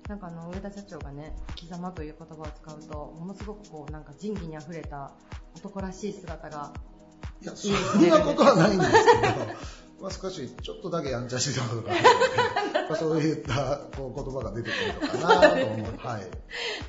[0.10, 5.14] なんかあの上田社長がね、生き様という言葉を使うと、ものすごくこうなんか仁義にあふれた
[5.56, 6.74] 男らしい姿が
[7.42, 9.34] いや、そんなことはないんですけど、
[10.02, 15.98] まあ、少しちょっとだけやんちゃしてたことがあるので、まあ、そういったこう言葉が出てくるのかなと思う。
[15.98, 16.22] はい。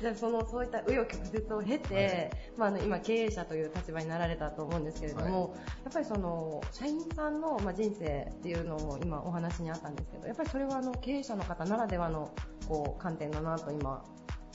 [0.01, 12.33] じゃあそのそういった紆余曲折を経て、はい、まあ、あの今経営者という立場になられたと思うんですけれども、はい、やっぱりその社員さんのまあ人生っていうのも今お話にあったんですけど、やっぱりそれはあの経営者の方ならではの
[12.67, 14.03] こう観点だなと今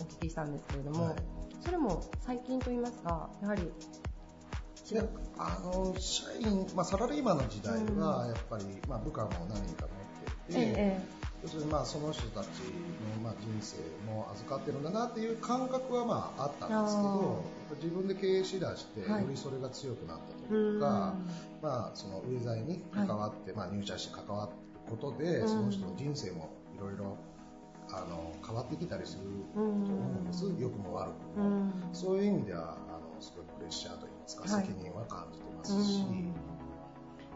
[0.01, 1.15] お聞きしたんですけれども、はい、
[1.61, 3.71] それも最近といいますか、やはり
[4.95, 5.03] で
[5.39, 11.01] あの社員、まあ、サラリーマンの時代はやっぱり、まあ、部下も何人か持ってて、ええ、
[11.43, 13.79] 要するにまあその人たちのまあ人生
[14.11, 17.45] も預かってるんだなっていう感覚はまああったんですけど
[17.83, 24.53] 自分で経営しだして、よりそれが強くなったというか、はい、まあ、そのウェザーに関わって、はい、まあ、入社して関わる
[24.89, 27.17] ことで、その人の人生もいろいろ
[27.91, 36.05] あの変わってきたりすると思うんです、良くも悪くも、そういう意味ではあのすごいプレッシャーというですか、責任は感じてますし、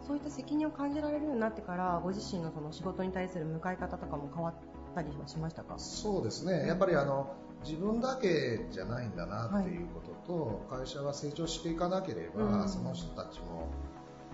[0.06, 4.54] そういった責任を感じられるようになってからご自身のその仕事に対する向かい方とかも変わっ
[4.94, 5.78] たりはしましたか？
[5.78, 6.66] そうですね。
[6.66, 7.32] やっぱりあの
[7.64, 13.68] 自分だけじゃないんだなっていうことと、はい、会社が成長していかなければ、うん、その人たちも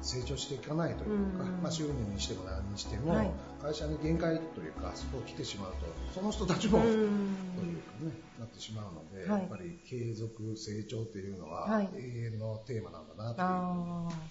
[0.02, 3.30] 成長していかないというか、うん、まあ、収入にしても何にしても、はい、
[3.62, 5.76] 会社に限界というかそこを来てしまうと
[6.14, 13.34] その人たちも、うん、というかねなってしまうので、はい、やっぱり継続成長というのは永遠のテーマなんだな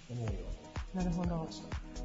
[0.08, 1.46] という思うようになるほど。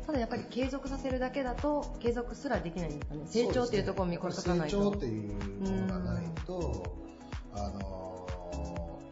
[0.06, 3.22] ただやっぱり継続させるだけだと継続すらできないんですかね。
[3.26, 6.98] 成長っていうところを見越さないと、成長っていうものがないと、
[7.54, 8.28] あの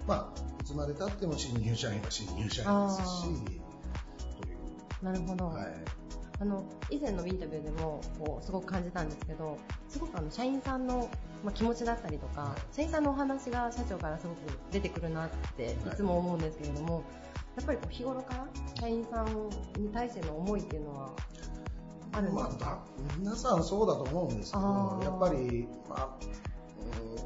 [0.08, 3.69] まあいつまでたっても新入社員は新入社員ですし
[5.02, 5.48] なるほど。
[5.48, 5.68] はい。
[6.42, 9.58] あの以前のインタビューでもこうすごく感じたんですけど、
[9.90, 11.10] すごくあの社員さんの
[11.44, 14.38] まあ、気持ちだったりとか、社員さんのお話が社長からすごく
[14.72, 17.04] 出てくるなっていつも思うんですけれども、はい、
[17.58, 18.48] やっぱりこう日頃から
[18.80, 19.50] 社員さん
[19.82, 21.10] に対しての思いっていうのは
[22.12, 22.80] あるんですか、まあ、
[23.18, 27.18] 皆さんそうだと思うんですけど、やっぱり、まあ、うん、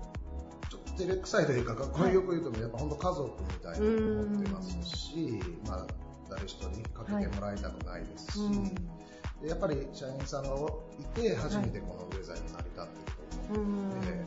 [0.69, 5.87] ちょっと照れくさいというか、これよく言うと、やっぱ本当家族みたいに思ってますし、まあ、
[6.33, 8.47] 誰一人かけてもらいたくないですし、はい。
[8.47, 13.11] うん、やっぱり社員さんがいて初めてこのウェザーに成り立っている
[13.47, 14.19] と思うので、はい、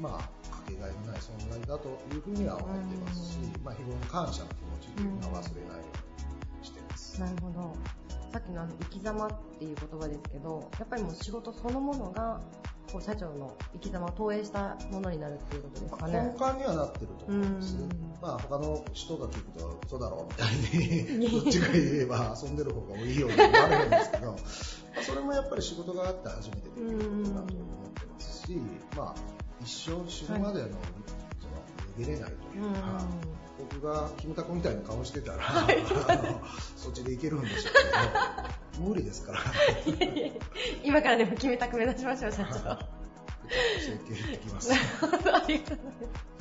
[0.00, 5.84] まあかけがえのない存在だというふうには思ってますし、まあ、日頃の感謝の気持ちというのは忘れないよ
[6.56, 7.20] うにしてます。
[7.20, 7.74] なるほど。
[8.32, 12.40] さっきのあの生き様っていう言葉ですけどやっぱりもう仕事そのものが
[12.92, 16.34] こう社長の生き様を投影したものになるっていうことですかね。
[16.38, 17.76] 根幹にはなってると思うんです。
[18.22, 28.58] まあ他の人が聞くと嘘だろうみたいに どっちが言えば遊んでる方がいいように言われるんですけど、まあそれもやっぱり仕事があって初めてできることだと思ってますし、
[28.96, 29.14] まあ
[29.60, 30.72] 一生死ぬまでの、はい、
[31.40, 31.54] その
[31.96, 33.04] 逃げれないというか。
[33.56, 35.76] 僕がキムタクみたいな顔してたら、はい、
[36.76, 39.40] そっちでいけるんでしょうけど、無理ですから。
[40.84, 42.54] 今からでもキムタク目指しましょう、社長。
[43.80, 44.72] 整形できます。
[44.72, 44.76] あ
[45.46, 46.34] りがとうございます。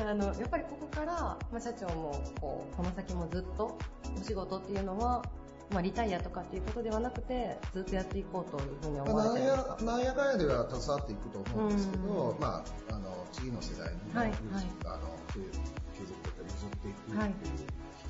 [0.00, 3.76] あのやっぱりここから、まあ、社長もこうこの先もずっと
[4.20, 5.22] お仕事っていうのは、
[5.70, 9.84] まあ、リタイアとかっていうことではなくてずっとやっていこうというふうに思われてますか？
[9.84, 14.38] なんやかんやでは携わっていくと思うんですけど、まあ、あの次の世代に、はいはい、
[14.84, 17.34] あのっていくっていう、はい、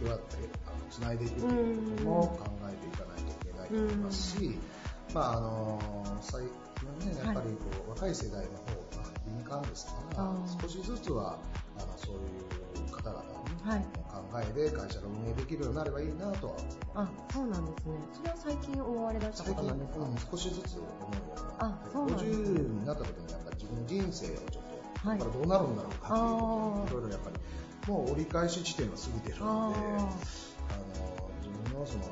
[0.01, 4.59] 人だったりあのつないでいくっていうことも考えていかないといけないと思いますし、
[5.15, 11.39] まああの最近ねやっぱりこう、はい、若い世代の方が敏感ですから少しずつは
[11.79, 16.55] あのそういう方々の、はい、考えで会社が運営できるようになればいいなとは
[16.95, 17.95] あそうなんですね。
[18.15, 21.23] それは最近思われだしたことなんですか、うん、少しずつ思うよ
[21.95, 24.65] うになって50になった時にやっぱり自分の人生をちょっ
[25.03, 27.37] と、はい、どうなるんだろうかっていうこといろいろやっぱり
[27.87, 29.75] もう折り返し地点が過ぎてるので、あの
[31.41, 32.05] 自分のその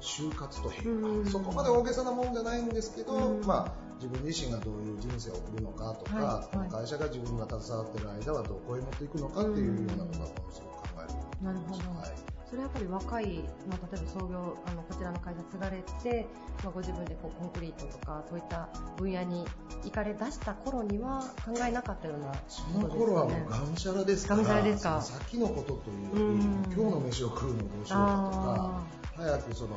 [0.00, 6.56] 就活と変化、うん、そこまで大げさなもんじゃないんですけど、うん、まあ、自分自身がどういう人生を送るのかとか、はい。
[6.58, 13.24] はい、会社が自分が携わってる間はどこへ持っていくのかっていうようなことはものすごく考えるなるほど、はいそれはやっぱり若い、
[13.68, 16.28] まあ、例えば創業あのこちらの会社継がれて、
[16.62, 19.44] まあ、ご自分でこうコンクリートとかそういった分野に
[19.82, 25.02] 行かれ出した頃には考えなかったような、ね、その頃はもうがむしゃらですからがむしゃらですか？
[25.02, 28.82] 先のことというより今日の飯を食うのどうしようかとか
[29.16, 29.70] 早くその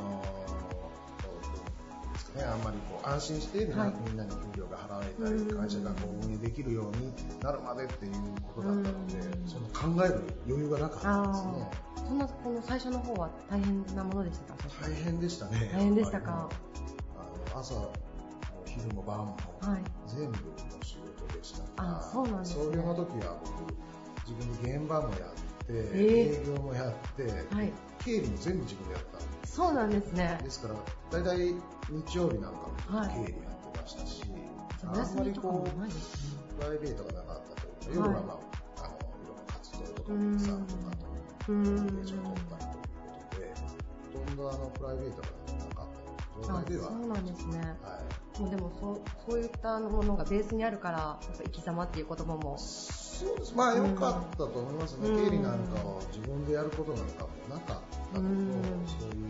[2.36, 8.12] ね、あんまりこう安心してみんな,、みんなに給料が払われたり、会社がこう運営できるようになるまでっていう
[8.54, 9.14] ことだったので、
[9.46, 11.70] その考える余裕がなかったんですね。
[12.08, 14.64] そんなこの最初の方は大変なものでしたか？
[14.80, 15.70] 大変でしたね。
[15.74, 16.48] 大変でしたか？
[17.14, 17.92] あの朝も
[18.64, 19.36] 昼も晩も、
[20.06, 20.42] 全部の
[20.82, 23.74] 仕事でしたから、あそうなんです、ね、創業の時は僕
[24.26, 30.40] 自分で現場もやって、営業もやって、はい、経理も全部自分でやったんですそうなんですね。
[30.42, 30.74] ですから
[31.10, 31.54] 大体
[31.90, 34.22] 日曜日なんかも経理やってましたし、
[34.82, 35.70] はい、あんまりこう
[36.56, 38.38] プライベートがなかったというか、夜はまあ
[39.94, 41.07] とかさんとかと
[41.48, 43.54] コミュニケーションを取ったりということで、
[44.12, 45.28] ほとんどあのプライベートが
[45.64, 45.86] なかっ
[46.42, 47.58] た状態ではそうなんですね。
[47.58, 47.64] は
[48.36, 48.40] い。
[48.42, 49.00] もうでもそう
[49.32, 52.58] そういったものがベースにあるから、やっぱ生き様っていう言葉も。
[52.58, 53.54] そうです。
[53.56, 55.08] まあ良かったと思いますね。
[55.08, 57.80] 経理なんかを自分でやることなんかもなかっ
[58.12, 59.26] たのと、そういう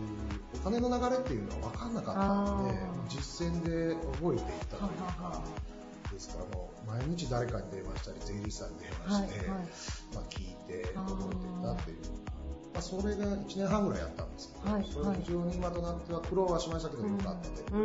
[0.55, 2.77] お金の流れっていうのは分かんなかったので、
[3.07, 5.41] 実践で覚えていったというか。
[6.19, 6.43] ですか？
[6.43, 9.57] らもう毎日誰かに電話したり税理士さんに電話して、はいはい、
[10.13, 11.97] まあ、聞いて届いていたっていう、
[12.73, 17.79] まあ、それが1年半ぐらいやったんですけど、はい、それ非常に今となっては苦労はしましたけどよかったで。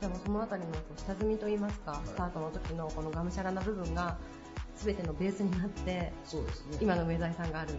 [0.00, 4.18] でもそのあたりの下積みといいますか、はい、スタートの時のこのがむしゃらな部分が
[4.76, 6.78] 全てのベースになってそうですね。
[6.82, 7.74] 今の梅財さんがある。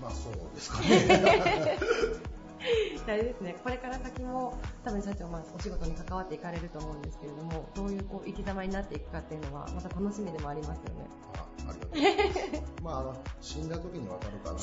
[0.00, 1.78] まあそうですかね
[3.06, 11.06] あれですね、これから先も多分社長、まあ、お仕事に関わっていかれると思うんですけれども、どういうこう生き様になっていくかっていうのは、また楽しみでもありますよね。
[11.36, 12.62] あありがとうございます。
[12.82, 14.62] まあ、あの死んだ時にわかるかなと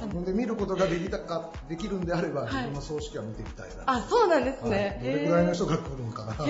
[0.00, 3.84] 自分で見ることができたかできるんであれば、自分の葬式は見てみたいな。
[3.86, 5.00] あ、そうなんですね。
[5.02, 6.34] どれぐらいの人が来るんかな。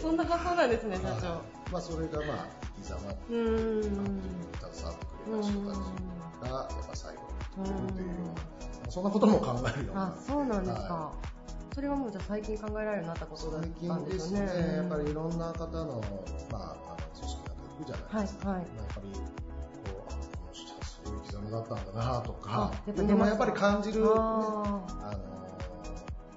[0.00, 1.40] そんな発想なんですね、社長。
[1.70, 8.90] まあ、それがまあ生き様っていう、携わってくれた人たちがやっぱ最後にうような。
[8.90, 9.04] そん。
[9.04, 14.38] なことも考えるようあそうなんですか、はい、それはもうじゃあ最近考えられるようになったことだったんですね。
[14.38, 16.04] 最近ですね、やっぱりいろんな方の、
[16.50, 24.84] まあ、あの組織なんか行くじゃないですか、はいはい、やっぱりこうこの人はそういう刻みだったんだなとかやっぱやっぱり感じる、ね、あの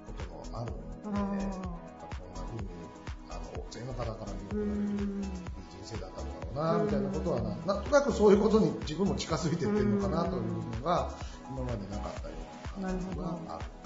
[0.06, 2.68] こともあるので、こんな風に
[3.28, 5.20] あの大勢の方から見るといい人生だったん。
[5.20, 5.45] だろう
[6.56, 10.42] なみたいなことはななんとなくそういうことに自分も近づいていってるのかなという
[10.80, 11.10] のが
[11.48, 12.34] 今までなかったよ
[12.80, 13.76] なるほど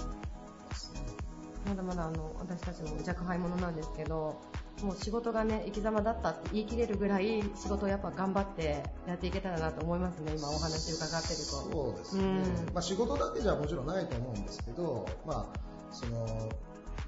[1.67, 4.41] まだまだあの私たちも若輩者なんですけど
[4.83, 11.43] もう仕事がね生き様だったって言い切れるぐらい仕事をやっぱ頑張ってやっていけたらなと思いますね今お話伺ってると。
[11.43, 15.59] そうですね、うん、まあ、仕事だけじゃもちろんないと思うんですけど、まあ、
[15.91, 16.25] その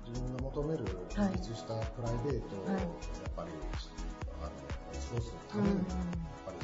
[0.06, 2.80] 自分が求める自立したプライベートをやっ
[3.36, 4.03] ぱり、はい、
[5.14, 5.86] あのために、やっ
[6.46, 6.58] ぱり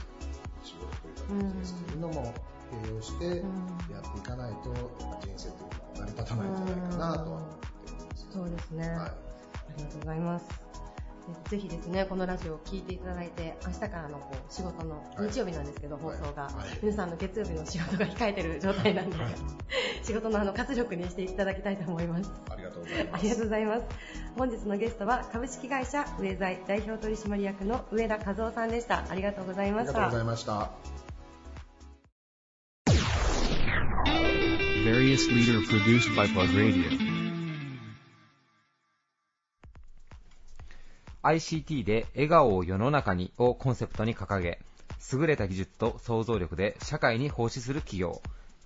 [0.63, 2.33] 仕事というかですけど、うん、いうのも
[2.71, 4.73] 併用してやっていかないと、
[5.21, 7.69] 人生というのは成り立たないんじゃないかなとは思って
[8.15, 8.27] す。
[8.31, 9.13] そうですね、はい、あ
[9.77, 10.68] りがとうございます。
[11.49, 16.49] ぜひですね、このラジオを聞いていただいて、明日からのこう仕事の、日曜日なんですけど、放送が、
[16.81, 19.17] 皆さんの月曜日の仕事が控えてる状態なんで、
[20.03, 22.31] 仕事のあの活力にしていただきたいと思います。
[22.49, 23.19] ありがとうございます。
[23.19, 23.83] ありがとうございます。
[24.37, 29.05] 本日のゲストは、株式会社上財代表取締役の上田和夫さんでした。
[29.09, 29.91] ありがとうございました。
[29.91, 30.99] ありがとうございました。
[34.89, 37.08] various leader produced by Plug Radio.
[41.23, 44.59] ICT で笑顔を世の中にをコンセプトに掲げ、
[45.13, 48.21] 優れた技術と創造力で社会に奉仕する企業、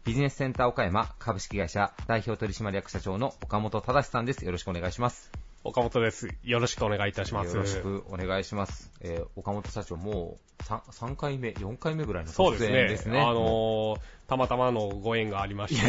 [0.06, 4.46] ビジネスセンター岡山株式会社代表取締役社長の岡本忠さんです。
[4.46, 5.32] よろしくお願いします。
[5.63, 6.28] 岡本です。
[6.44, 7.56] よろしくお願いいたします。
[7.56, 8.92] よろしくお願いします。
[9.00, 12.88] えー、岡本社長もう 3, 3回目、4回目ぐらいの出演ですね。
[12.89, 13.22] ですね。
[13.22, 14.00] あのー、
[14.34, 15.82] たまたまのご縁がありまして。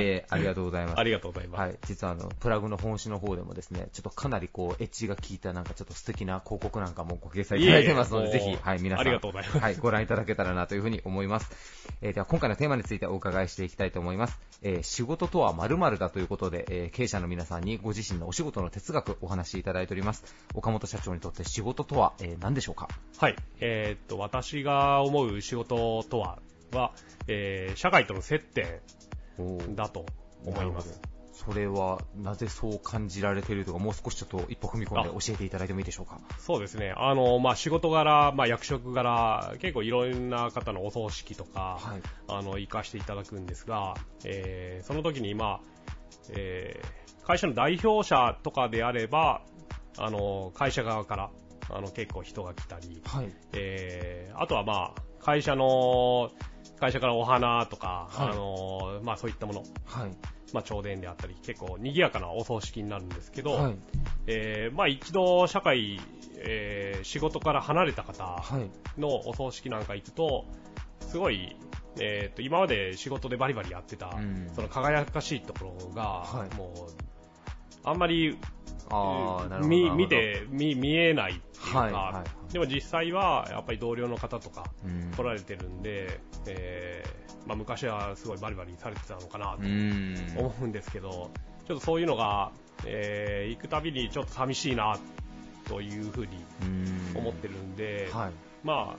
[0.00, 1.00] え ありがとうございます。
[1.00, 1.60] ありがとうございます。
[1.60, 1.78] はい。
[1.86, 9.06] 実はあの、プラグの本誌の方でもですね、ちょっとかなりこう、エッジが効いたなんかちょっと素敵な広告なんかもご掲載いただいてますので、ぜひ、はい、皆さん。
[9.06, 9.58] ありがとうございます。
[9.58, 11.50] はい、ご覧いただけたらなというふうに思います。
[12.02, 14.38] えー、では今回のテーマについてお伺いしていきたいと思います。
[14.62, 20.24] えー、仕事とは〇〇だということで、えー、経営者の皆さんにご自身のお仕事の哲学お話しいただいております。
[20.54, 22.88] 岡本社長にとって仕事とは、えー、何でしょうか？
[23.18, 23.36] はい。
[23.60, 26.38] えー、っと、私が思う仕事とは、
[26.72, 26.92] は、
[27.28, 28.80] えー、社会との接点
[29.74, 30.06] だと
[30.44, 31.00] 思います。
[31.32, 36.20] それはなぜそう感じられているとか、もう少しちょっと一歩踏み込んで教えていただいてもいいでしょうか？
[36.38, 36.92] そうですね。
[36.94, 43.94] あの、まあ、仕事柄、まあ、役職柄、結構いろんな方のお葬式とか、はい、あの、行かしていただくんですが、
[44.26, 45.60] えー、その時に、まあ、
[46.28, 49.40] えー、会社の代表者とかであれば、
[49.96, 51.30] あの、会社側から、
[51.70, 56.30] あの、結構人が来たり、はい、えー、あとはまあ、会社の、
[56.80, 60.10] 会社からお花とか、はい、あのまあ、そういったもの、はい、
[60.52, 63.76] まあ、朝電であったり、結構賑やかなお葬式になるんですけど、はい、
[64.26, 66.00] えー、まあ、一度社会、
[66.38, 68.42] えー、仕事から離れた方
[68.98, 70.46] のお葬式なんか行くと、
[71.00, 71.54] すごい、
[71.98, 74.16] えー、と今まで仕事でバリバリやってた、
[74.54, 77.10] その輝かしいところが、はい、もう
[77.84, 78.38] あんまり
[78.90, 84.64] あ見見て見見えないっていうか、はいはい、でも実際はやっぱり同僚の方とか
[85.16, 89.58] 来られてるんで、えーまあ、昔はすごいバリバリされてたのかなと
[90.38, 91.30] 思うんですけど、
[91.66, 92.52] ちょっとそういうのが、
[92.84, 94.98] えー、行くたびにちょっと寂しいな
[95.68, 96.44] というふうに
[97.14, 98.32] 思ってるんで、はい、
[98.64, 98.96] まあ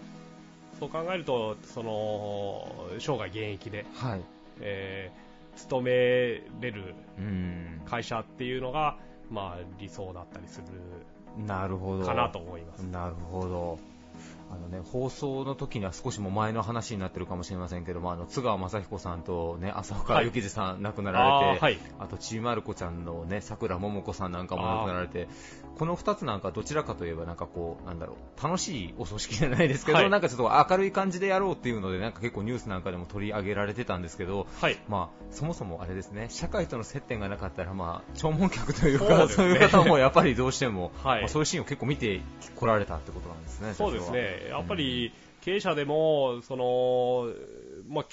[0.79, 4.21] そう考えるとその生涯現役で、はい、
[4.61, 6.95] えー、勤めれる
[7.85, 8.97] 会社っていうのが、
[9.31, 10.65] まあ、理想だったりする
[11.47, 12.81] なるほどかなと思います。
[12.81, 13.79] なるほど
[14.51, 25.27] あのね、放送の時には少しも前の話になってるかもしれませんけども、あの津川雅彦さんと、ね、浅岡幸二さん亡くなられて、あはい、あとちびまる子ちゃんのね、さくらももこさんなんかも亡くなられて、
[25.77, 41.21] この2つなんかどちらかといえばなんかこうなんだろう楽しいお葬式じゃないですけど、はい、なんかちょっと明るい感じでやろうっていうのでなんか結構ニュースなんかでも取り上げられてたんですけど、はい、まあそもそもあれですね社会との接点がなかったらまあ 弔問客というかそう、ね,、いう方もやっぱりどうしても、 はい。
[41.21, 42.21] まあ、そういうシーンを結構見て
[42.55, 43.73] こられたってことなんですね。
[43.73, 47.33] そうですねやっぱり、経営者でもその、
[47.87, 48.05] まあ、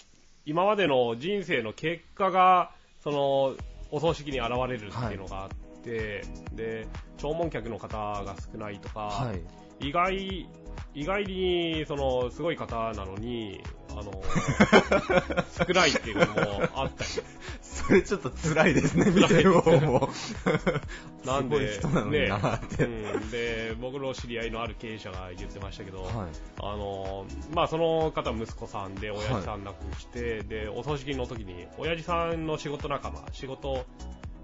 [0.46, 2.70] 今までの人生の結果が
[3.02, 3.54] その
[3.90, 5.50] お葬式に現れるっていうのがあっ
[5.82, 6.22] て、
[6.52, 6.86] で
[7.18, 9.34] 弔問客の方が少ないとか、は
[9.80, 10.48] い、意外
[10.94, 14.12] 意外にそのすごい方なのにあの
[15.66, 17.10] 少ないっていうのもあったり。
[17.88, 20.10] それちょっと辛いですね見てる方も。
[21.24, 26.12] なんで人なのになって、ねうん、で僕の知り合いのある経営者が言ってましたけど、はい、
[26.60, 33.84] あのまあ、その方息子さんで親父さん亡くして、はい、でお葬式の時に親父さんの仕事仲間仕事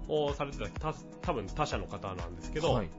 [0.07, 2.89] をされてた多分他社の方なんですけど、はい、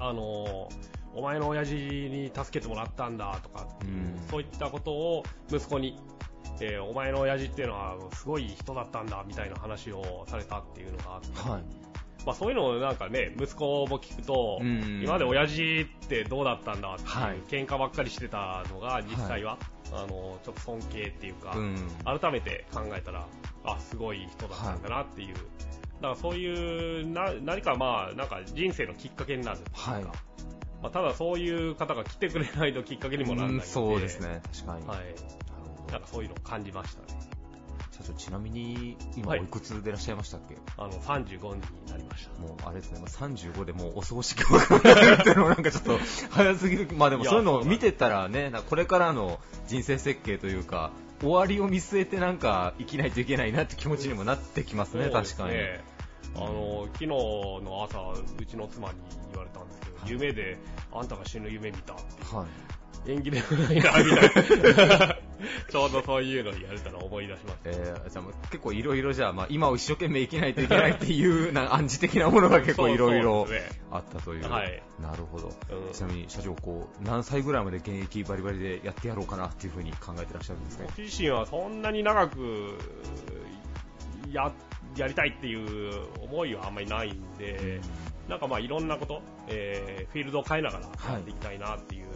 [0.00, 0.68] あの
[1.14, 5.98] お前の親父に助けてもらったんだとか、うん、そういったことを息子に、
[6.60, 11.62] えー、お前の親父っていうのはすごい人だったんだみたいな話をされたっていうのがあって、はい。
[12.26, 23.26] まあ、そういうのをなんかね息子も聞くと、うん、今まで親父ってどうだったんだっていう、はい、喧嘩ばっかりしてたのが実際は、はい、あのちょっと尊敬っていうか、うん、改めて考えたら
[23.64, 25.34] あすごい人だったんだなっていう。
[25.34, 25.42] はい。
[26.00, 30.04] だからそういうな何かまあなんか人生のきっかけになるっていうか、はい、
[30.82, 34.86] まあ、ただそういう方が来てくれないときっかけにもならないので、そうですね、確かに。
[34.86, 34.98] はい。
[35.92, 37.20] なんかそういうのを感じましたね。
[37.90, 42.40] 社長、ちなみに今おいくつでいらっしゃいましたっけ、はい、あの、35になりました。
[42.40, 45.98] もうあれですね、35でもうお葬式を考えるっていうのも なんかちょっと
[46.30, 46.88] 早すぎる。
[46.96, 55.54] まあでもそういうのを見てたらね、これからの人生設計というか、終わりを見据えてなんか生きないといけないなって気持ちにもなってきますね、確かに。
[56.36, 57.98] あの昨日の朝、
[58.38, 58.94] うちの妻に
[59.30, 60.58] 言われたんですけど、はい、夢で
[60.92, 62.02] あんたが死ぬ夢見たって、
[62.34, 62.46] は
[63.06, 65.16] い、縁起でもないなみたいな、
[65.70, 73.46] ちょうどそういうのにやれたのを思い出しました、えー、じゃあ結構いろいろじゃあ、まあ、今を一生懸命生きないといけないっていうな暗示的なものが結構いろいろ
[73.90, 80.84] あったという、はい、なるほど、うん、ちなみに社長こう、何歳ぐらいまで現役バリバリでやってやろうかなっていうふうに考えてらっしゃるんですか？
[80.84, 82.78] 僕自身はそんなに長く
[84.30, 87.80] やってやりたいっていう思いはあんまりないんで、
[88.28, 92.06] なんかまあいろんなこと、えー、フィールドを変えながらやっていきたいなっていう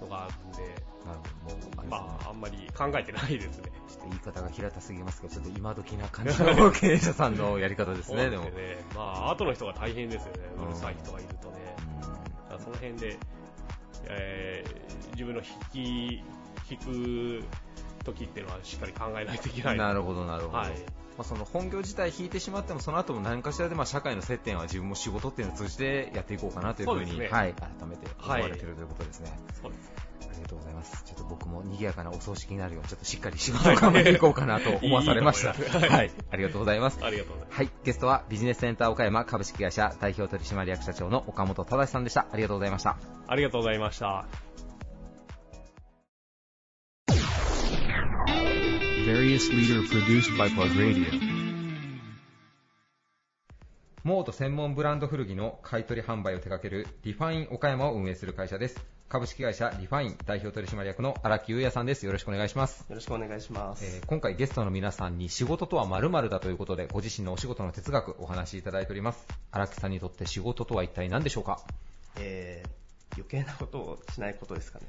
[0.00, 0.62] のがあるんで、
[1.04, 3.70] はい、まああんまり考えてないですね。
[3.88, 8.50] ちょっと言い方が平たすぎますけど、ちょっと今時な感じの経営者さんのやり方ですね、でも。
[8.94, 11.76] まあ後の人が大変ですよね、うるさい人がいるとね。
[12.52, 13.18] うん、その辺で、
[14.04, 16.22] えー、自分の引き、
[16.70, 17.44] 引く
[18.04, 19.78] 時っていうのはしっかり考えないといけない。
[19.78, 20.58] なるほど、なるほど。
[20.58, 20.72] はい
[21.16, 29.38] まあ、その本業自体引いてしまってもその後も何かしらでまあ社会の接点は自分も仕事っていうのを通じてやっていこうかなというふうに、ね、はい、改めて思われているということですね。
[29.60, 30.06] そうです
[30.36, 31.02] ありがとうございます。
[31.04, 35.54] ちょっと僕も賑やかなお葬式になるように、ちょっとしっかり仕事を頑張っていこうかなと思わされました。
[35.88, 36.98] はい、ありがとうございます。
[37.02, 37.56] ありがとうございます。
[37.56, 42.26] はい、ゲストはビジネスセンター岡山株式会社代表取締役社長の岡本忠さんでした。
[42.30, 42.98] ありがとうございました。
[43.26, 44.65] ありがとうございました。
[49.06, 51.06] Various leader produced by Plug Radio.
[54.02, 58.84] モート専門ブランド古着の買取販売を手掛けるリファイン岡山を運営する会社です。
[59.08, 62.04] 株式会社リファイン代表取締役の荒木優也さんです。
[62.04, 62.84] よろしくお願いします。
[62.88, 63.84] よろしくお願いします。
[63.84, 69.24] えー、今回ゲストの皆さんに仕事とは〇〇だということで、ご自身のお仕事の哲学お話しいただいております。
[69.52, 71.60] 荒木さんにとって仕事とは一体何でしょうか？
[72.18, 74.86] えー、余計なことをしないことですかね。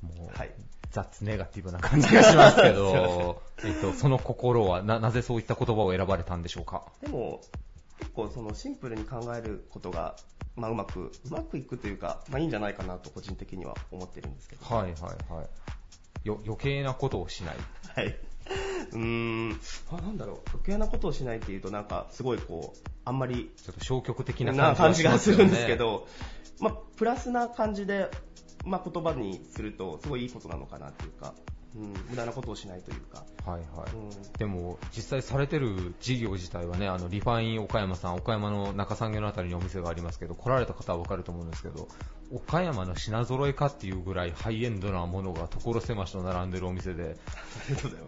[0.00, 0.52] もう、はい。
[0.92, 6.82] 雑ネガティブな感じがしますけど、 えっと、その心はな、なぜそういった言葉を選ばれたんでしょうか？
[7.00, 7.40] でも、
[7.98, 10.16] 結構そのシンプルに考えることが、
[10.54, 14.64] まあ、うまく、うまくいくというか、まあいいんじゃないかなと個人的には思ってるんですけど。
[14.64, 15.48] はいはいはい。
[16.24, 17.56] よ余計なことをしない。
[17.96, 18.18] はい。
[18.92, 26.06] うーん、あ、なんだろう、余計なことをしないっていうと、なんか、すごいこう、あんまり、ちょっと消極的な感じがするんですけど、
[26.60, 28.10] まあ、プラスな感じで、
[28.64, 31.34] まあ、言葉にすると、すごいいいことなのかなっていうか、
[31.74, 33.24] うん、無駄なことをしないというか。
[33.50, 33.90] はいはい。
[33.94, 41.88] うん、でも、実際されてる事業自体はね、あの、リファイン岡山さん、岡山の中産業のあたりにお店がありますけど、来られた方はわかると思うんですけど、
[42.30, 47.16] 岡山の品揃えかっていうぐらいハイエンドなものが所狭しと並んでるお店で、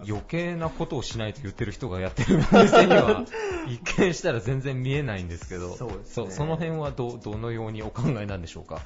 [0.06, 3.24] 余計なことをしないと言ってる人がやってる店には、
[3.66, 8.82] 一見したら全然見えないんですけど、そう、ね、その辺はどどのようにお考えなんでしょうか。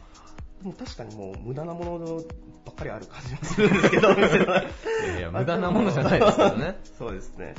[0.62, 2.22] もう確かにもう無駄なもの
[2.64, 6.78] ばっかりある感じもするんですけど、いやいや、無駄なものじゃないですけどね。
[6.98, 7.54] そうですね。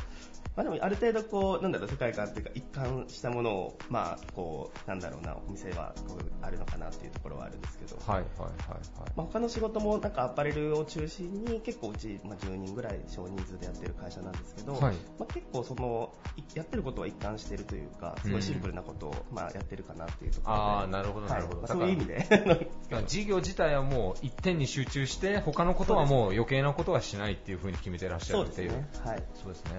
[0.56, 9.12] まあ、でもある程度こう、なんだろう、世界観っていうか一貫したものを、まあ、こう、なんだろうな、お店はこうあるのかなっていうところはあるんですけど、はいはいはい、はい。
[9.16, 14.82] まあ、他の仕事もなんかアパレルを中心に結構うち、まあ、10人ぐらい少人数でやってる会社なんですけど、はい、
[15.18, 16.14] まあ、結構その、
[16.56, 20.62] やってることは一貫してるというか、すごいシンプルなことを、まあ、やってるかなっていうところで。
[20.62, 21.62] ああ、なるほどなるほど。
[21.62, 22.70] はいまあ、そういう意味で。
[23.08, 28.72] 事業自体はもう一点に集中して、他のことはもう余計なことはしないっていうふうに決めてらっしゃるっていう。
[28.72, 29.10] そうですね。
[29.12, 29.24] はい。
[29.34, 29.72] そうですね。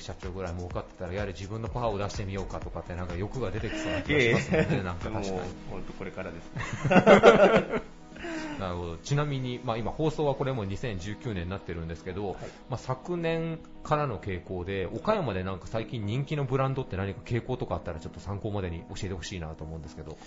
[0.00, 5.26] 荒木社長ぐらい儲かってったら、やはり自分のパワーを出してみようかとかって、なんか欲が出てきそうな気がしますね、なんか確かに。
[5.70, 6.52] 本当これからです。
[6.54, 7.82] ね。
[8.58, 8.96] なるほど。
[8.98, 12.36] ちなみに、まあ、今、放送はこれも2019年になってるんですけど、はい、
[12.68, 20.18] まあ、昨年からの傾向で岡山でなんか最近人気のブランドって何か傾向とかあったらちょっと参考までに教えてほしいなと思うんですけど。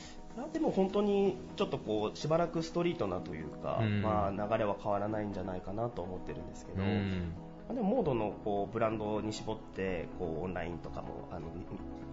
[0.52, 7.34] でも本当にちょっとこうしばらくストリートなというか、うん、まあ、流れは変わらないんじゃないかなと思ってるんですけど、うん
[7.70, 11.48] でもモードのこうブランドに絞ってこうオンラインとかもあの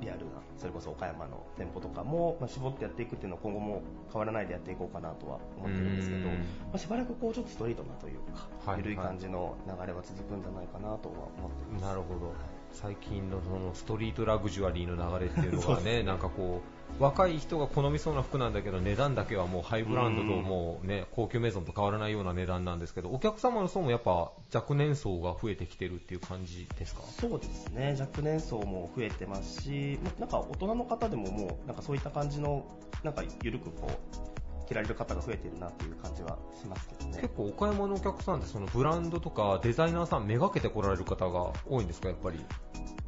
[0.00, 3.82] リアルなそれこそ岡山の店舗とかも、まあ、絞ってやっていくっていうのは今後も
[4.12, 6.34] 変わらないでやっていこうかなとは思ってるんですけど、ま
[6.74, 8.96] あ、しばらくこうちょっとストリートなというか、はい、緩い。
[8.96, 11.82] 感じの流れは続くんじゃないかなとは思ってます。
[11.82, 12.32] なるほど。
[12.72, 27.00] 最近のそのストリートラグジュアリーの流れっていうのがね、 なんかこう若い人が好みそうな服なんだけど値段だけはもうハイブランドともう、ね、高級メゾンと変わらないような値段なんですけどお客様の層もやっぱ若年層が増えてきてるっていう感じですか？
[27.02, 27.96] そうですね。
[27.98, 32.66] 若年層も増えてますしなんか大人の方でももうなんかそういった感じの
[33.02, 37.18] なんか緩くこう着られる方が増えてるなっていう感じはしますけどね。
[37.22, 42.38] 結構岡山のお客さんってそのブランドとかデザイナーさんめがけて来られる方が多いんですかやっぱり？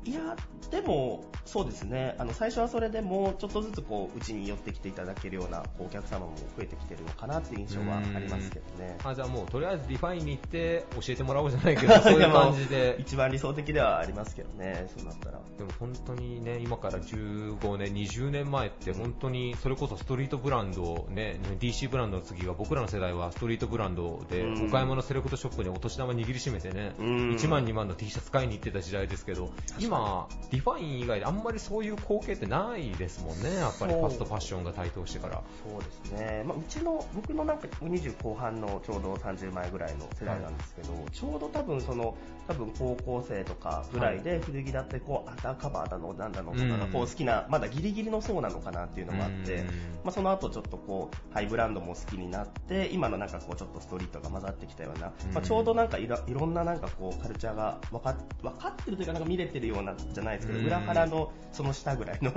[0.04, 0.36] いや、
[0.70, 2.14] でも、そうですね。
[2.18, 8.98] あの、最初はそれでも、ちょっとずつこう、うちに寄ってきていただけるようなお客様も増えてきてるのかなっていう印象はありますけどね。
[9.04, 12.96] あ、じゃあもう、とりあえずリファインに行って教えてもらおうじゃないけど、 そういう感じで。
[12.98, 15.40] 一番理想的ではありますけどね、そうなったら。
[15.58, 29.52] でも本当にね、今から15年、20年前って本当に、それこそストリートブランド、ね、DC ブランドの次は僕らの世代はストリートブランドで、岡山のセレクトショップにお年玉握りしめてね、1万2万の T シャツ買いに行ってた時代ですけど、
[29.92, 35.42] 今、リファイン以外であんまりそういう光景ってないですもんね、やっぱりファストファッションが台頭してから。
[35.68, 42.16] そうですね、まあ、うちの、僕のなんか20後半のちょうど30前ぐらいの世代なんですけど、はい、ちょうど多分その、
[42.46, 49.64] 多分高校生とかぐらいで古着だってこう、アタカバーだの、なんだのとかがこう好きな、まだギリギリの層なのかなっていうのもあって、
[50.04, 59.81] まあ、その後ちょっとこう、ハイブランドも好きになって、今のなんかこう、ちょっとストリートが混ざってきたような、まあ、ちょうどなんかいろいろんななんかこう、カルチャーが分か分かってるというか、なんか見れてるような
[60.12, 62.32] じゃないですけど、裏腹のその下ぐらいの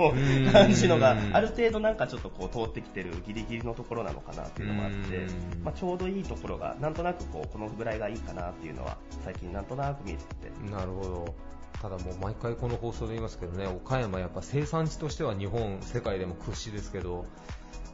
[0.52, 5.26] 感じのが、ある程度なんかちょっとこう、通ってきてるギリギリのところなのかなっていうのもあって、
[5.62, 10.70] まあ、ちょうどいいところが、なんとなくこう、このぐらいがいいかなっていうのは、最近なんとなく見えてきて。
[10.70, 11.34] なるほど。
[11.80, 17.26] ただもう毎回この放送で言いますけどね、岡山やっぱ生産地としては日本、世界でも屈指ですけど、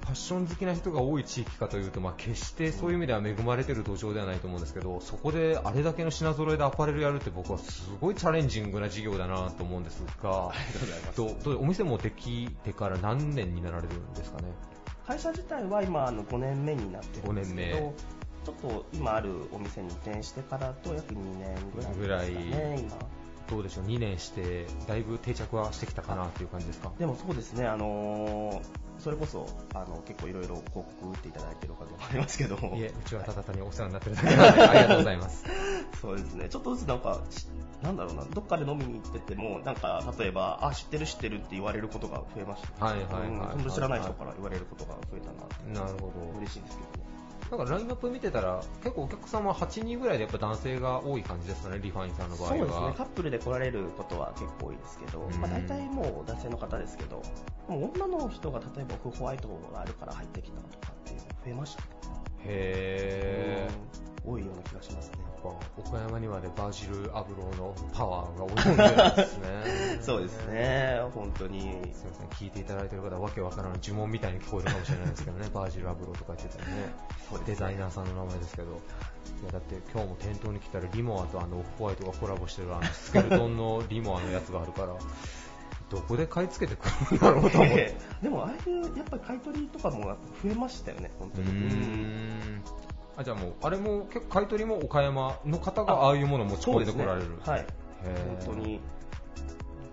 [0.03, 10.53] ファッション好きな人が多い地域かというと、まあ、決してそういう意味では恵まれている土壌ではないと思うんですけど、そこであれだけの品揃えでアパレルやるって僕はすごいチャレンジングな事業だなと思うんですが、
[11.17, 14.49] どお店もできてから何年になられるんですかね？
[15.07, 17.95] 会社自体は今あの5年目になってるんですけど、
[18.45, 21.55] ちょっと今あるお店に移転してからと約2年
[21.99, 22.97] ぐらいですかね、今。
[23.51, 26.93] どうでしょう、2年して、だいぶ定着はしてきたかなという感じですか？
[26.99, 28.63] でもそうですね、あのー、
[29.03, 35.45] それこそあの結構いろいろ広告打っていただいてるおかげもありますけどいえ、うちはただ単にお世話になってるだけなので、 ありがとうございます。
[36.01, 37.21] そうですね、ちょっとずつなんか、
[37.83, 42.85] なんだろうな、どっかで飲みに行ってても、なんか、例えば、あ、知ってる知ってるって言われることが増えました。
[42.85, 43.71] はいはいはい、はい、うん。
[43.71, 45.33] 知らない人から言われることが増えた
[45.73, 45.85] な。
[45.85, 46.39] なるほど。
[46.39, 47.12] 嬉しいんですけど
[47.53, 47.59] ね。
[47.59, 52.57] だからラインナップ見てたら、結構お客様8人ぐらいでやっぱ男性が多い感じですかね、リファインさんの場合は。
[52.57, 57.23] そうですね、カップルで来られることは結構多いですけど、まあ、大体もう男性の方ですけど、
[57.69, 61.83] もう女の人が例えばホワイトがあるから入ってきたとかっていうの増えました
[62.45, 64.29] へー。
[64.29, 65.19] 多いような気がしますね。
[65.43, 65.49] ぱ
[65.81, 69.49] 岡山にはねバージル・アブローのパワーが及んでるんですね。
[70.01, 71.01] そうですね。
[71.15, 71.61] 本当に。
[71.61, 77.13] すみません聞いていただいてる方はわけわからない呪文みたいに聞こえるかもしれないですけどねバージル・アブローとか言ってたらね。
[77.47, 78.81] デザイナーさんの名前ですけど
[79.43, 84.95] いやだって今日も店頭に来たらリモアとあのオフホワイトがコラボしてるあのスケルトンの リモアのやつがあるから
[85.91, 91.51] どこで買い付けてくるんだろうと思って、でもああいうやっぱり買い取りとかも増えましたよね本当に
[93.17, 97.67] あじゃあもうあれも結構買い取りも岡山の方がああいうものを持ち込んでこられる、ね、はい。
[98.45, 98.81] 本当に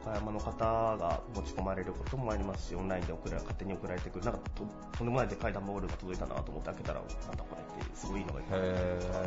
[0.02, 4.26] 岡山の方が持ち込まれることもありますしオンラインで送ら勝手に送られてくる。
[4.26, 4.64] なんかと
[4.98, 9.20] とんでもないでかい段ボールが届いたなと思って開けたらなんだこれってすごいのがいっぱいですね。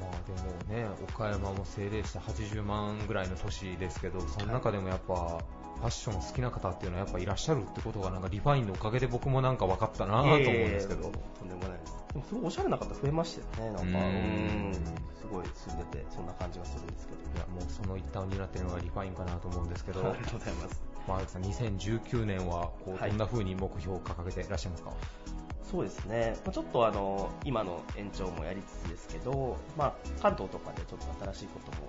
[0.00, 0.10] まあ
[0.70, 5.38] でもね、岡山も政令して80万ぐらいの都市ですけど、その中でもやっぱ、
[5.78, 11.08] ファッション好きな方っていうのはやっぱいらっしゃるってことがなんかリファインのおかげで僕もなんか分かったなと思うんですけど、と
[11.44, 11.78] んでもない
[12.12, 14.72] でもすごいおしゃれな方増えましたよねなんかうん。
[15.20, 17.18] すごい住んでてそんな感じがするんですけど。
[17.20, 20.00] いやもうその一端を担っているのがリファインかなと思うんですけど。
[20.00, 24.98] ありがとうございますまあ、さん2019年はこうどんな風に目標を掲げていらっしゃいますか、はい。
[25.70, 31.88] そうですね、ちょっとあの今の延長もやりつつですけど、まあ、関東とかでちょっと新しいことも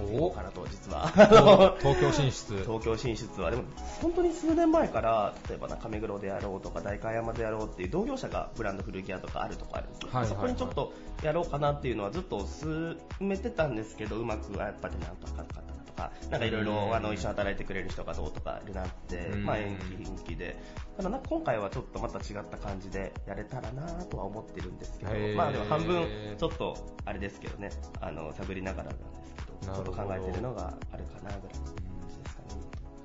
[0.00, 1.08] こうかなと、実は。
[1.80, 2.56] 東京進出。
[2.64, 3.64] 東京進出は、でも
[4.00, 10.92] 本当に数年前から、例えば中目黒であろうとか、代官山であろうっていう同業者がブランド古着屋とかあるとかあるんですけど、はいはいはい、そこにちょっと
[11.22, 15.70] やろうかなっていうのはずっと進めてたんですけど、うまくやっぱりなんとかかった
[16.00, 20.56] か、なんかいろいろあの一緒に働いてくれる人がどうとかいるなって、まあ延期延期で、
[20.96, 26.06] ただ今回はちょっとまた違った感じでやれたらなとは思ってるんですけど、まあでも半分
[26.38, 27.70] ちょっとあれですけどね、
[28.00, 31.90] あの探りながらなんですけど、ちょっと考えてるのがあるかなぐらい。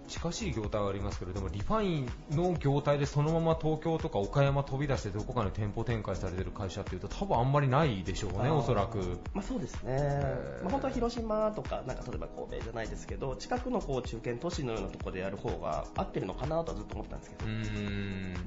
[0.07, 9.19] 近しい業態はありますけれどもリファインの業態でそのまま東京とか岡山飛び出してどこかに店舗展開されてる会社っていうと多分あんまりないでしょうね、おそらく。
[9.33, 10.23] まあ、そうですね、
[10.61, 17.51] まあ、本当は広島とかなんか例えば神戸じゃないですけど近くのこう中堅都市のようなところでやる方が合ってるのかなとはずっと思ったんですけど、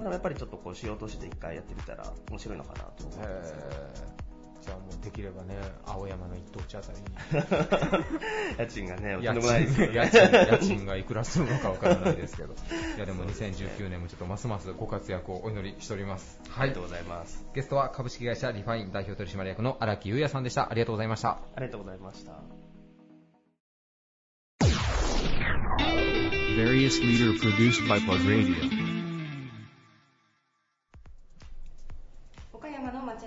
[0.02, 4.27] まあ、やっぱりちょっっとこう主要都市で一回やってみたら面白いのかなと思います。
[4.60, 5.56] じゃあもうできればね、
[5.86, 7.04] 青山の一等地あたりに。
[8.58, 9.42] 家賃がね、家賃
[9.92, 12.54] 家賃家賃がいくらするのかわからないですけど。
[12.96, 16.40] いやでも2019年もちょっとますますご活躍をお祈りしております。
[16.48, 16.70] はい。
[16.70, 17.46] ありがとうございます。
[17.54, 20.70] ゲストは株式会社リファイン代表取締役の荒木優也さんでした。
[20.70, 21.38] ありがとうございました。
[21.54, 22.32] ありがとうございました。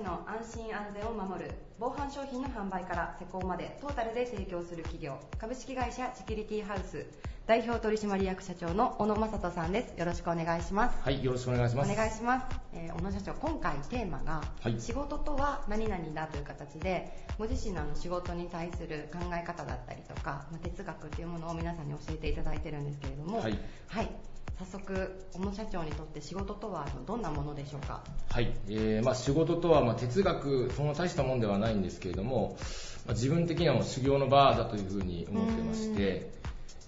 [0.01, 7.05] の安心安全を守る防犯商品の販売から施工までトータルで提供する企業株式会社セキュリティハウス
[7.47, 9.99] 代表取締役社長の小野正人さんです。
[9.99, 10.97] よろしくお願いします。
[11.03, 11.91] はいよろしくお願いします。
[11.91, 28.03] お願いします、えー、小野社長今回テーマが、はい、仕事とは何々だという形でご自身のあの仕事に対する考え方だったりとか、まあ、哲学っていうものを皆さんに教えていただいてるんですけれどもはい、はい早速小野社長にとって仕事とはどんなものでしょうか？
[28.29, 32.57] はい、えーまあ、仕事とはまあ哲学そんな大したもんではないんですけれども、
[33.05, 36.31] まあ、自分的にはもう修行の場だというふうに思ってまして、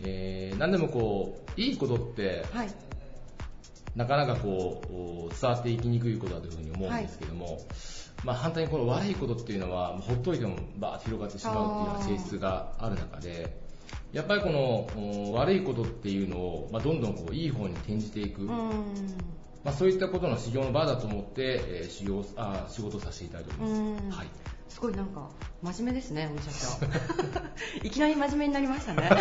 [0.01, 2.69] えー、何でもこういいことって、はい、
[3.95, 4.81] なかなかこ
[5.29, 7.57] う伝わっていきにくいことだというふうに思うんですけども、はい。
[8.23, 13.62] まあ、反対にこの悪いことっていうのはほっといてもバーッと広がってしまうっていう性質がある中で
[14.11, 18.71] やっぱりこの悪いことっていうのを、まあ、どんどんこういい方に転じていく、ま
[19.65, 24.27] あ、そういったことの修行の場だと思って、えー、修行あ仕事させていただいております、はい、
[24.69, 25.29] すごいなんか
[25.61, 26.51] 真面目ですね小野社
[27.81, 29.09] 長いきなり真面目になりましたね。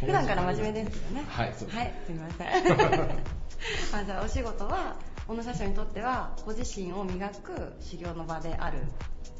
[0.00, 1.24] 普段から真面目ですよね。
[1.28, 2.48] はいそうです、はい、すみません。
[3.92, 4.96] あじゃあお仕事は
[5.28, 8.78] 小野社長にとってはご自身を磨く修行の場である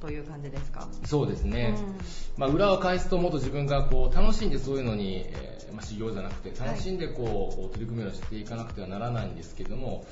[0.01, 0.89] という感じですか？
[1.05, 1.97] そうですね、うん、
[2.37, 10.07] まあ、裏を返すともっと自分がこう楽しんでそういうのに、えー、まあ、修行じゃなくて楽しんでこう、はい、取り組みをしていかなくてはならないんですけども、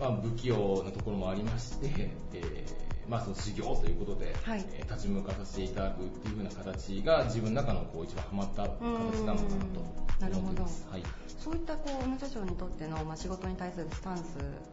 [0.00, 8.78] まあ、不器用なところもありまして、えー、まあ、その修行ということで、はい、えー、立ち向かさせていただくっていう風な形が自分の中のこう一番ハマった形
[9.26, 9.44] なのか
[10.20, 10.86] なと思っています。
[10.90, 11.02] はい、
[11.38, 14.24] そういったこう、社長にとっての、まあ、仕事に対するスタンスっ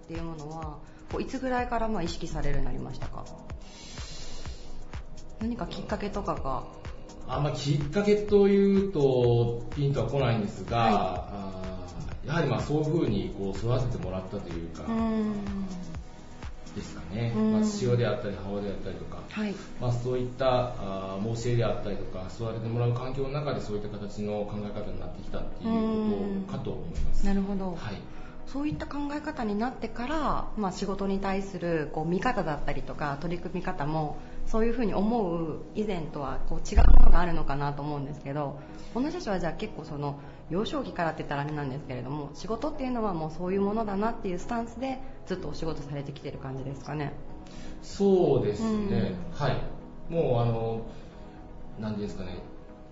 [0.08, 0.78] ていうものは、
[1.12, 3.26] こういつぐらいからまあ意識されるようになりましたか？
[5.42, 6.64] 何かきっかけとかが？
[7.28, 11.64] あんまきっかけというとピンとは来ないんですが、は
[12.26, 14.84] い、やはりまあそういうふうにこう育ててもらったというか
[16.76, 25.72] ですかね、まあ、父親であったり母親であったりとか、はい、まあ、そういったあ教えであったりとか育ててもらう環境の中でそういった形の考え方になってきたっていう
[26.48, 27.26] ことかと思います。
[27.26, 27.78] なるほど、はい。
[28.48, 34.18] そういった考え方になってから、まあ、仕事に対するこう見方だったりとか取り組み方も
[34.52, 38.60] そういうふうに思う以前とはこう違うものがあるのかなと思うんですけど
[38.94, 40.20] 小野社長はじゃあ結構その
[40.50, 44.98] 幼少期からって言ったらあれなんですけれども仕事っていうのはもうそういうものだなっていうスタンスで
[45.28, 47.14] ずっとお仕事されてきてる感じですかね？
[47.84, 49.58] そうですね、うん、はい。
[50.12, 50.82] もうあの
[51.80, 52.40] 何ていうんですかね。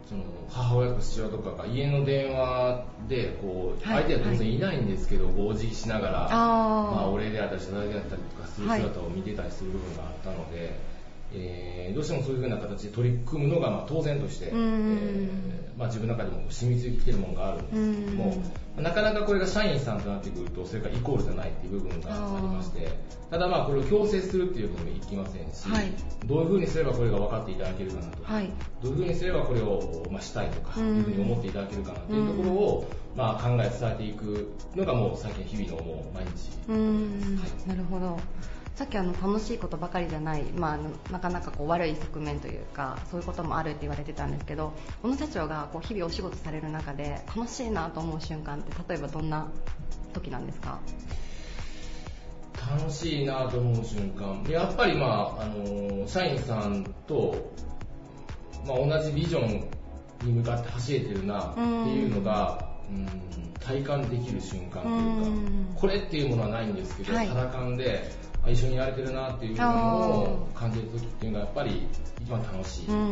[0.07, 10.79] その母親とか父親とかが家の電話でこう相手は当然いないんですけど、お辞儀しながら、まあ、お礼であったり謝罪であったりとかする姿を見てたりする部分があったので、
[11.33, 15.29] えー、どうしてもそういうふうな形で取り組むのがまあ当然として、えー、
[15.77, 18.43] まあ、自分の中でも染みついてきてるものがあるんですけども、
[18.77, 22.89] なかなかこれが社員さんとなってくるとそれからイコールじゃないっていう部分がありまして
[23.31, 25.91] ただまあこれを強制するっていうふうにいきませんし、はい、
[26.25, 28.51] どういうふうにすればこれが分かっていただけるかなとか、はい、
[28.83, 38.19] どういうふうにすればこれをまあしたいとかいうふうに思っていただけるかなっていうところをまあ考え伝えていくのがもう最近日々のもう毎日、はい、なるほど
[38.77, 44.71] さっきあの楽しいことばかりじゃない、まあ、なかなかこう悪い側面というかそういうこともあるって言われてたんですけど
[45.01, 49.47] 小野社長がこう日々お仕事される中で楽しいなと思う瞬間って例えばどんな
[50.13, 50.77] 時なんですか？
[52.69, 54.43] 楽しいなと思う瞬間。
[54.47, 57.51] やっぱり、まあ、あの社員さんと、
[58.67, 59.69] まあ、同じビジョン
[60.23, 63.07] に向かって走れてるなっていうのが、うん、
[63.59, 68.11] 体感できる瞬間というか、これっていうものはないんですけど、はい、肌感で
[68.49, 71.87] 一緒にやれてるなっていうのを感じる時っていうのがやっぱり
[72.21, 73.07] 一番楽しい可能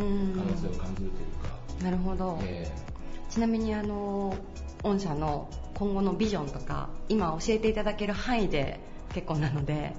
[0.58, 1.84] 性を感じるというか。
[1.84, 4.36] なるほど、えー、ちなみにあの
[4.84, 8.80] 御社の今後のビジョンとか今教えていただける範囲で
[9.14, 9.94] 結構なので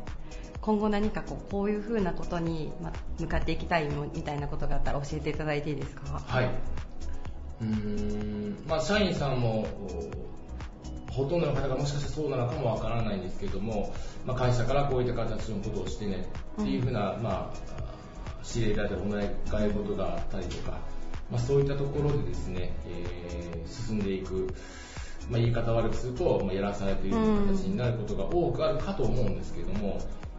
[0.63, 2.73] 今後何かこうこういうふうなことに
[3.21, 6.19] 向かっていきたいみたいなことがあったら教えていただいていいですか？
[6.27, 6.51] はい。
[7.61, 8.65] うん。
[8.67, 9.67] まあ社員さんも
[11.17, 13.93] ほとんどの方がもしかしたらそうなのかもわからないんですけども、
[14.27, 16.29] まあ、会社からこういった形のことをしてね
[16.61, 17.77] っていうふうな、うん、まあ、
[18.55, 20.79] 指令だったりお願い事があったりとか、
[21.31, 24.55] まあ、そういったところでですね、えー、進んでいく、
[25.31, 29.99] まあ、言い方悪くすると、まあ、やらされている形になることが多くあるかと思うんですけども、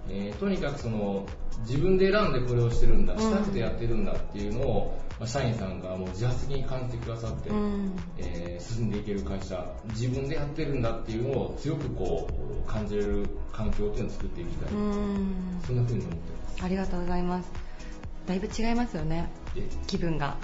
[0.10, 1.26] えー、とにかくその
[1.62, 12.30] 自分で選んでこれをしてるんだ、したくてやってるんだっていうのを、まあ、社員さんがもう自発的に感じてくださって、うん、えー、進んでいける会社、自分でやってるんだっていうのを強くこ
[12.66, 16.64] う感じれる環境っていうのを作っていきたい、うん、そんな風に思ってます。
[16.64, 17.52] ありがとうございます。
[18.28, 19.30] だいぶ違いますよね、
[19.88, 20.38] 気分が。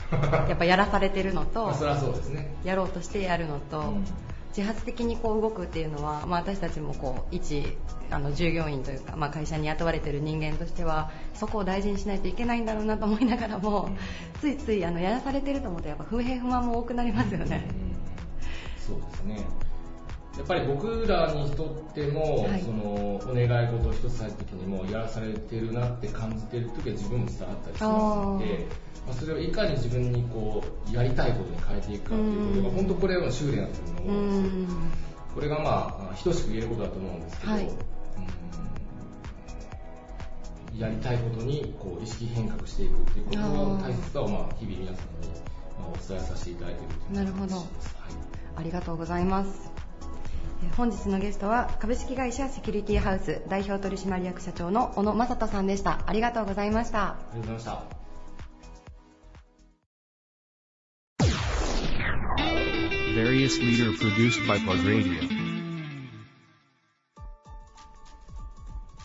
[0.47, 4.05] やっぱやらされてるのと、 そそうですね、やろうとしてやるのと、うん
[4.55, 7.65] 自発的にこう動くっていうのは、まあ、私たちもこう一
[8.11, 13.89] あの従業員というか、まあ、会社に雇われている人間としてはそこを大事にしないといけないんだろうなと思いながらも、
[14.39, 17.67] ついついあのやらされてると思うとやっぱ不平不満も多くなりますよね。
[18.85, 19.62] そうですね
[20.37, 28.65] やっぱり僕らにとっても、はい、そのお願い事を一つされた時にもやらされてるなって感じてる時は自分も伝わったりしますので、
[29.05, 34.75] まあ、それをいかに自分にこうやりたいことに変えていくかっていうことが本当これの修練だと思うんです
[35.35, 37.69] これがまあ等しく言えることだと思うんですけど、はい、
[40.79, 45.29] やりたいことにこう意識変革していくっていうことの大切さをまあ日々皆さんに
[45.79, 47.65] お伝えさせていただいているというなるほど、はい、
[48.57, 49.72] ありがとうございます
[50.77, 58.03] 本日のゲストは株式会社セキュリティハウス代表取締役社長の小野正人さんでしたありがとうございましたありがとうございました
[63.13, 65.29] various leader produced by Plug Radio.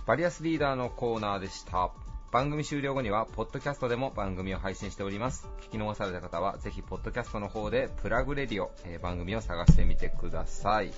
[0.07, 1.91] バリアスリーダーのコーナーでした。
[2.33, 5.47] 番組終了後には、ポッドキャストでも番組を配信しております。
[5.61, 10.91] 聞き逃された方は、ぜひ、ポッドキャストの方で、プラグレディオ、えー、番組を探してみてください。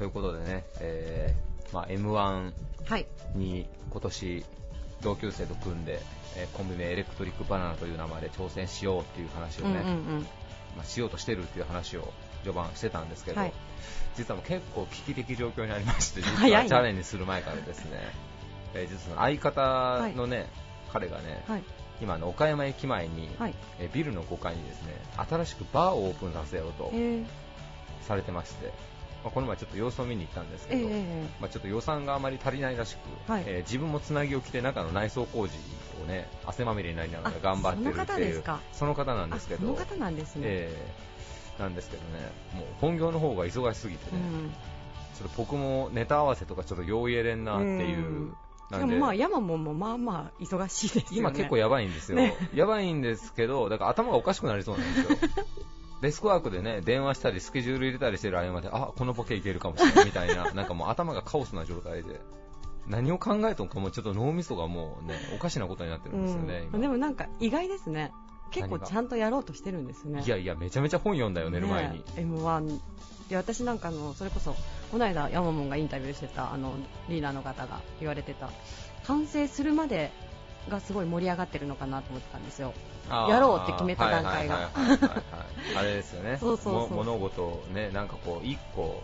[0.00, 2.52] ということでね、えー、まあ、M1
[3.34, 4.44] に今年、
[5.02, 6.00] 同級生と組んで、
[6.36, 10.26] えー、コンビ名エレクトリックバナナという名前で挑戦しようっていう話をね、うんうんうん。
[10.74, 13.52] まあ、しようとしてるっていう話を序盤してたんですけど、はい、
[14.16, 17.98] 実はもう結構危機的状況にありまして、実はチャレンジする前からですね、
[18.72, 20.46] えー、実は相方のね、はい、
[20.94, 21.62] 彼がね、はい、
[22.00, 23.28] 今の岡山駅前に、
[23.78, 24.94] えビルの5階にですね
[25.28, 26.90] 新しくバーをオープンさせようと
[28.00, 28.72] されてまして、
[29.22, 30.88] まあ、この前ちょっと様子を見に行ったんですけど、
[31.40, 35.54] まあ、ちょっと予算があまり足りないらしく、はい、えー、自分もつなぎを着て中の内装工事
[36.02, 38.42] をね汗まみれになりながら頑張ってるっていう
[38.72, 41.10] その方なんですけどその方なんですね、えー
[41.60, 47.98] なんですけどね、もう本業の方が忙しすぎてね、うん、ちょっと僕もネタ合わせとかちょっと用意入れんなっていう。
[47.98, 48.36] うん。
[48.70, 55.02] でまあ山ももまあまあ忙しいですよね今結構やばいんですよ、ね、やばいんですけどだから頭がおかしくなりそうなんで。
[55.02, 55.18] すよ
[56.00, 62.20] デスクワークでね電話したりスケジュール入れたりしてる合間であこのボケいけるかもしれないみたいな なんかもう頭がカオスな状態で。
[62.86, 68.10] 何を考えとんかもちょっと脳みそがもうねおかしなことになってるんですよね、うん、でもなんか意外ですね。
[68.50, 70.22] 結構ちゃんとやろうとしてるんですね。
[70.26, 72.80] いやいやめちゃめちゃ本読んだよ寝る前に、ね、M1
[73.28, 74.56] で私なんかのそれこそ
[74.90, 76.74] この間ヤマモンがインタビューしてたあの
[77.08, 78.50] リーダーの方が言われてた。
[79.06, 80.10] 完成するまで
[80.68, 82.72] がすごい盛り上がってるのかなと思ってたんですよ。
[83.08, 84.70] やろうって決めた段階が。
[85.76, 86.38] あれですよね。
[86.40, 86.96] そうそうそう。
[86.96, 89.02] 物事をねなんかこう一個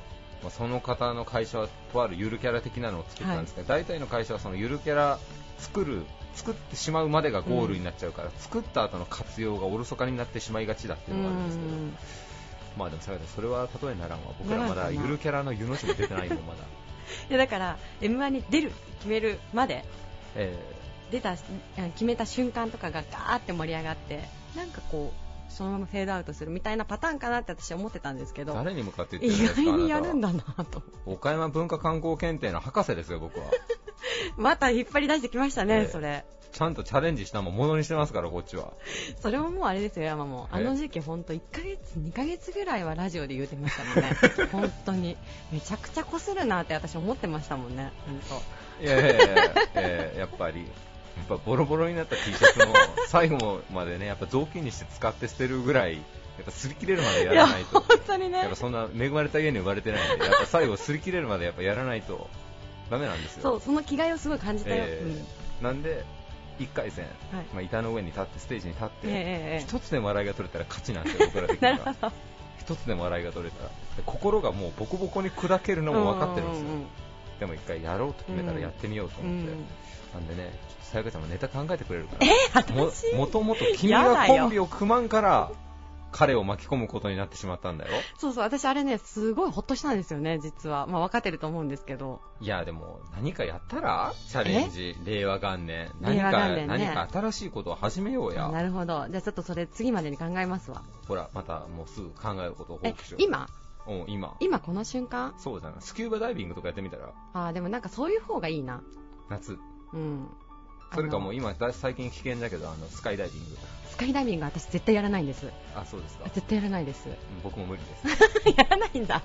[0.51, 5.19] その方の会社はとあるゆるキャラ的なのを作ったんですけど、はい、大体の会社はそのゆるキャラ
[5.59, 6.05] 作る
[6.35, 11.71] 作ってしまうまでがゴールになっちゃうから、うん、作った後の活用がおろそかになってしまいがちだっていうのがあるんですけど、
[12.77, 16.59] まあでもそれは例えならんわ僕らまだゆるキャラの湯の字も出てないもんまだ。
[17.31, 19.85] いやだから M1 に出る決めるまで、
[20.35, 20.76] えー、
[21.11, 30.83] 出た決めた瞬間とかがガーって盛り上がってなんかこうそのままフェードアウトするみたいなパターンかなって私は思ってたんですけど誰に向かって言ってるんですか意外にやるんだなと。
[31.07, 33.47] 岡山文化観光検定の博士ですよ僕は。
[34.37, 36.25] また引っ張り出してきましたね、えー、それ。
[36.53, 38.73] ちゃんとチャレンジしたもんものにしてますからこっちは。
[39.21, 40.49] それももうあれですよ山も。
[40.51, 44.17] あの時期本当1ヶ月2ヶ月ぐらいはラジオで言うてましたもんね。
[44.53, 45.17] 本当に。
[45.53, 48.21] めちゃくちゃこするなって私思ってましたもんね本
[48.79, 49.27] 当いやいやいや、
[49.75, 50.61] えー、やっぱり。
[50.61, 50.67] や
[51.23, 52.75] っぱボロボロになった T シャツも
[53.09, 56.01] 最後までねやっぱ雑巾にして使って捨てるぐらいや
[56.43, 57.81] っぱ擦り切れるまでやらないと。
[57.81, 58.39] 本当にね。
[58.39, 62.29] やっぱそんな恵まれた家に生まれてないんでやっぱ最後擦り切れるまでやっぱやらないと
[62.91, 63.43] ダメなんですよ。
[63.43, 66.05] そうその気概をすごい感じたよ、えーうん、なんで
[66.59, 67.45] 1回戦、はい。
[67.53, 72.13] まあ、板の上に立ってステージに立って、えー、1つでも笑いが取れたら勝ちなんですよ僕ら的には。
[72.67, 73.71] 1つでも笑いが取れたら。
[74.05, 76.67] 心がもうボコボコに砕けるのも分かってるんですよ、
[77.41, 79.65] でも1回やろうと決めたらやってみようと思って、うん、
[80.17, 82.27] なんでねさやかちゃんもネタ考えてくれるから。
[82.27, 85.51] えー、ももともと君がコンビを組まんから
[86.13, 87.91] 彼を巻き込むことになってしまったんだよ。
[88.17, 90.87] そうそう私あれねすごいほっとしたんですよね実は。
[90.87, 92.23] まあ分かってると思うんですけど。
[92.41, 94.15] いやでも何かやったら？
[94.29, 95.91] チャレンジ令和元年。
[96.01, 98.49] 何かね、何か新しいことを始めようや。
[98.49, 99.07] なるほど。
[99.11, 100.83] じゃあちょっとそれ次までに考えますわ。
[101.07, 103.23] ほらまたもうすぐ考えることを報告しよう。
[103.23, 103.49] 今？
[103.87, 104.37] うん今。
[104.41, 105.35] 今この瞬間？
[105.39, 105.81] そうじゃない。
[105.81, 107.11] スキューバダイビングとかやってみたら？
[107.35, 108.81] ああでもなんかそういう方がいいな。
[109.29, 109.59] 夏
[109.93, 110.29] うん。
[110.95, 113.57] それかもう今最近危険だけどあのスカイダイビング。
[113.91, 115.51] スカイダイビング私絶対やらないんです。
[115.75, 116.25] あそうですか。
[116.33, 117.09] 絶対やらないです。
[117.43, 118.49] 僕も無理です。
[118.57, 119.23] やらないんだ。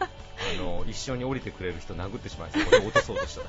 [0.00, 2.64] あの一緒に降りてくれる人殴ってしまいそう。
[2.64, 3.46] これ落とそうとしたら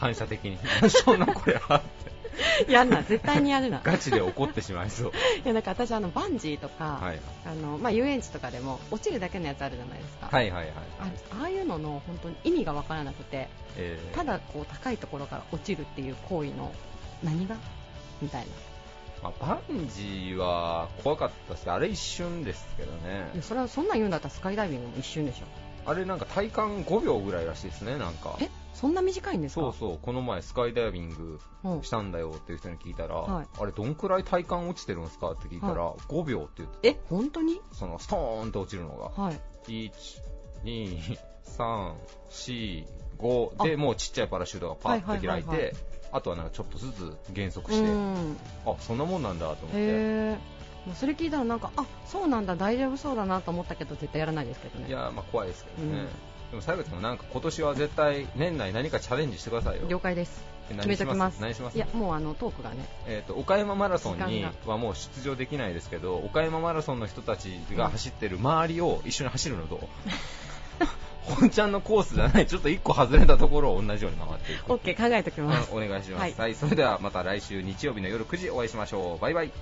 [0.00, 0.58] 反射的に。
[0.88, 2.10] そんなこれはって。
[2.68, 3.80] やんな絶対にやるな。
[3.82, 5.12] ガチで怒ってしまいそう。
[5.44, 10.28] いやなんか私あのバンジーとか、はい、あのまあ、遊園地とかでも落ちるだけのやつあるじゃないですか。
[10.30, 10.74] はいはいはい、
[11.40, 16.72] ああいうのの本当に意味が分からなくて、えー、ただこう高いところから落ちるっていう行為の
[17.22, 17.56] 何が？
[18.22, 18.46] みたいな。
[19.22, 23.30] まあ、バンジーは怖かったし、あれ一瞬ですけどね。
[23.42, 25.44] それはそんなん言うんだったらスカイダイビングも一瞬でしょ。
[25.84, 28.36] あれなんか体感5秒ぐらいらしいですね、なんか。
[28.40, 28.48] え？
[28.74, 29.60] そんな短いんですか？
[29.60, 31.38] そうそう、この前スカイダイビング
[31.82, 37.60] したんだよっていう人に聞いたら、はい、あれどんくらい体感落ちてるんですかって聞いたら、はい、5秒って言ってえ、本当に？
[37.72, 39.22] そのストーンと落ちるのが。
[39.22, 39.40] はい。
[39.66, 39.92] 1、
[40.64, 41.94] 2、3、
[42.30, 42.86] 4、
[43.18, 45.74] 5で、もうちっちゃいパラシュートがパッと開いて、
[46.12, 47.88] あとはなんかちょっとずつ減速して、
[48.66, 50.60] あそんなもんなんだと思って。
[50.86, 54.88] もうそれ聞いたらなんかあそうなんだ大丈夫そうだなと思ったけど絶対やらないですけどね。
[54.88, 56.08] いやまあ怖いですけどね、うん、
[56.50, 61.76] でも最後でもなんか今年は絶対年内何かチャレンジしてくださいよ了解です決めときます何します？
[61.76, 62.76] いやもうあのトークがね
[63.06, 69.80] えっ、ー、と岡山マラソンにはもう出場できないですけど岡山マラソンの人たちが走ってる周りを一緒に走るのどう、
[71.22, 74.64] 本ちゃんのコースじゃない、ちょっと1個外れたところを同じように回っていく。
[74.72, 75.84] OK、考えておきます、うん。
[75.84, 76.34] お願いします、はい。
[76.36, 76.54] はい。
[76.54, 79.18] それではまた来週日曜日の夜9時お会いしましょう。
[79.20, 79.52] バイバイ。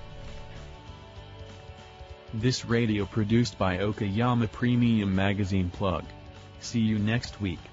[2.39, 6.03] This radio produced by Okayama Premium Magazine Plug.
[6.61, 7.68] See you next week.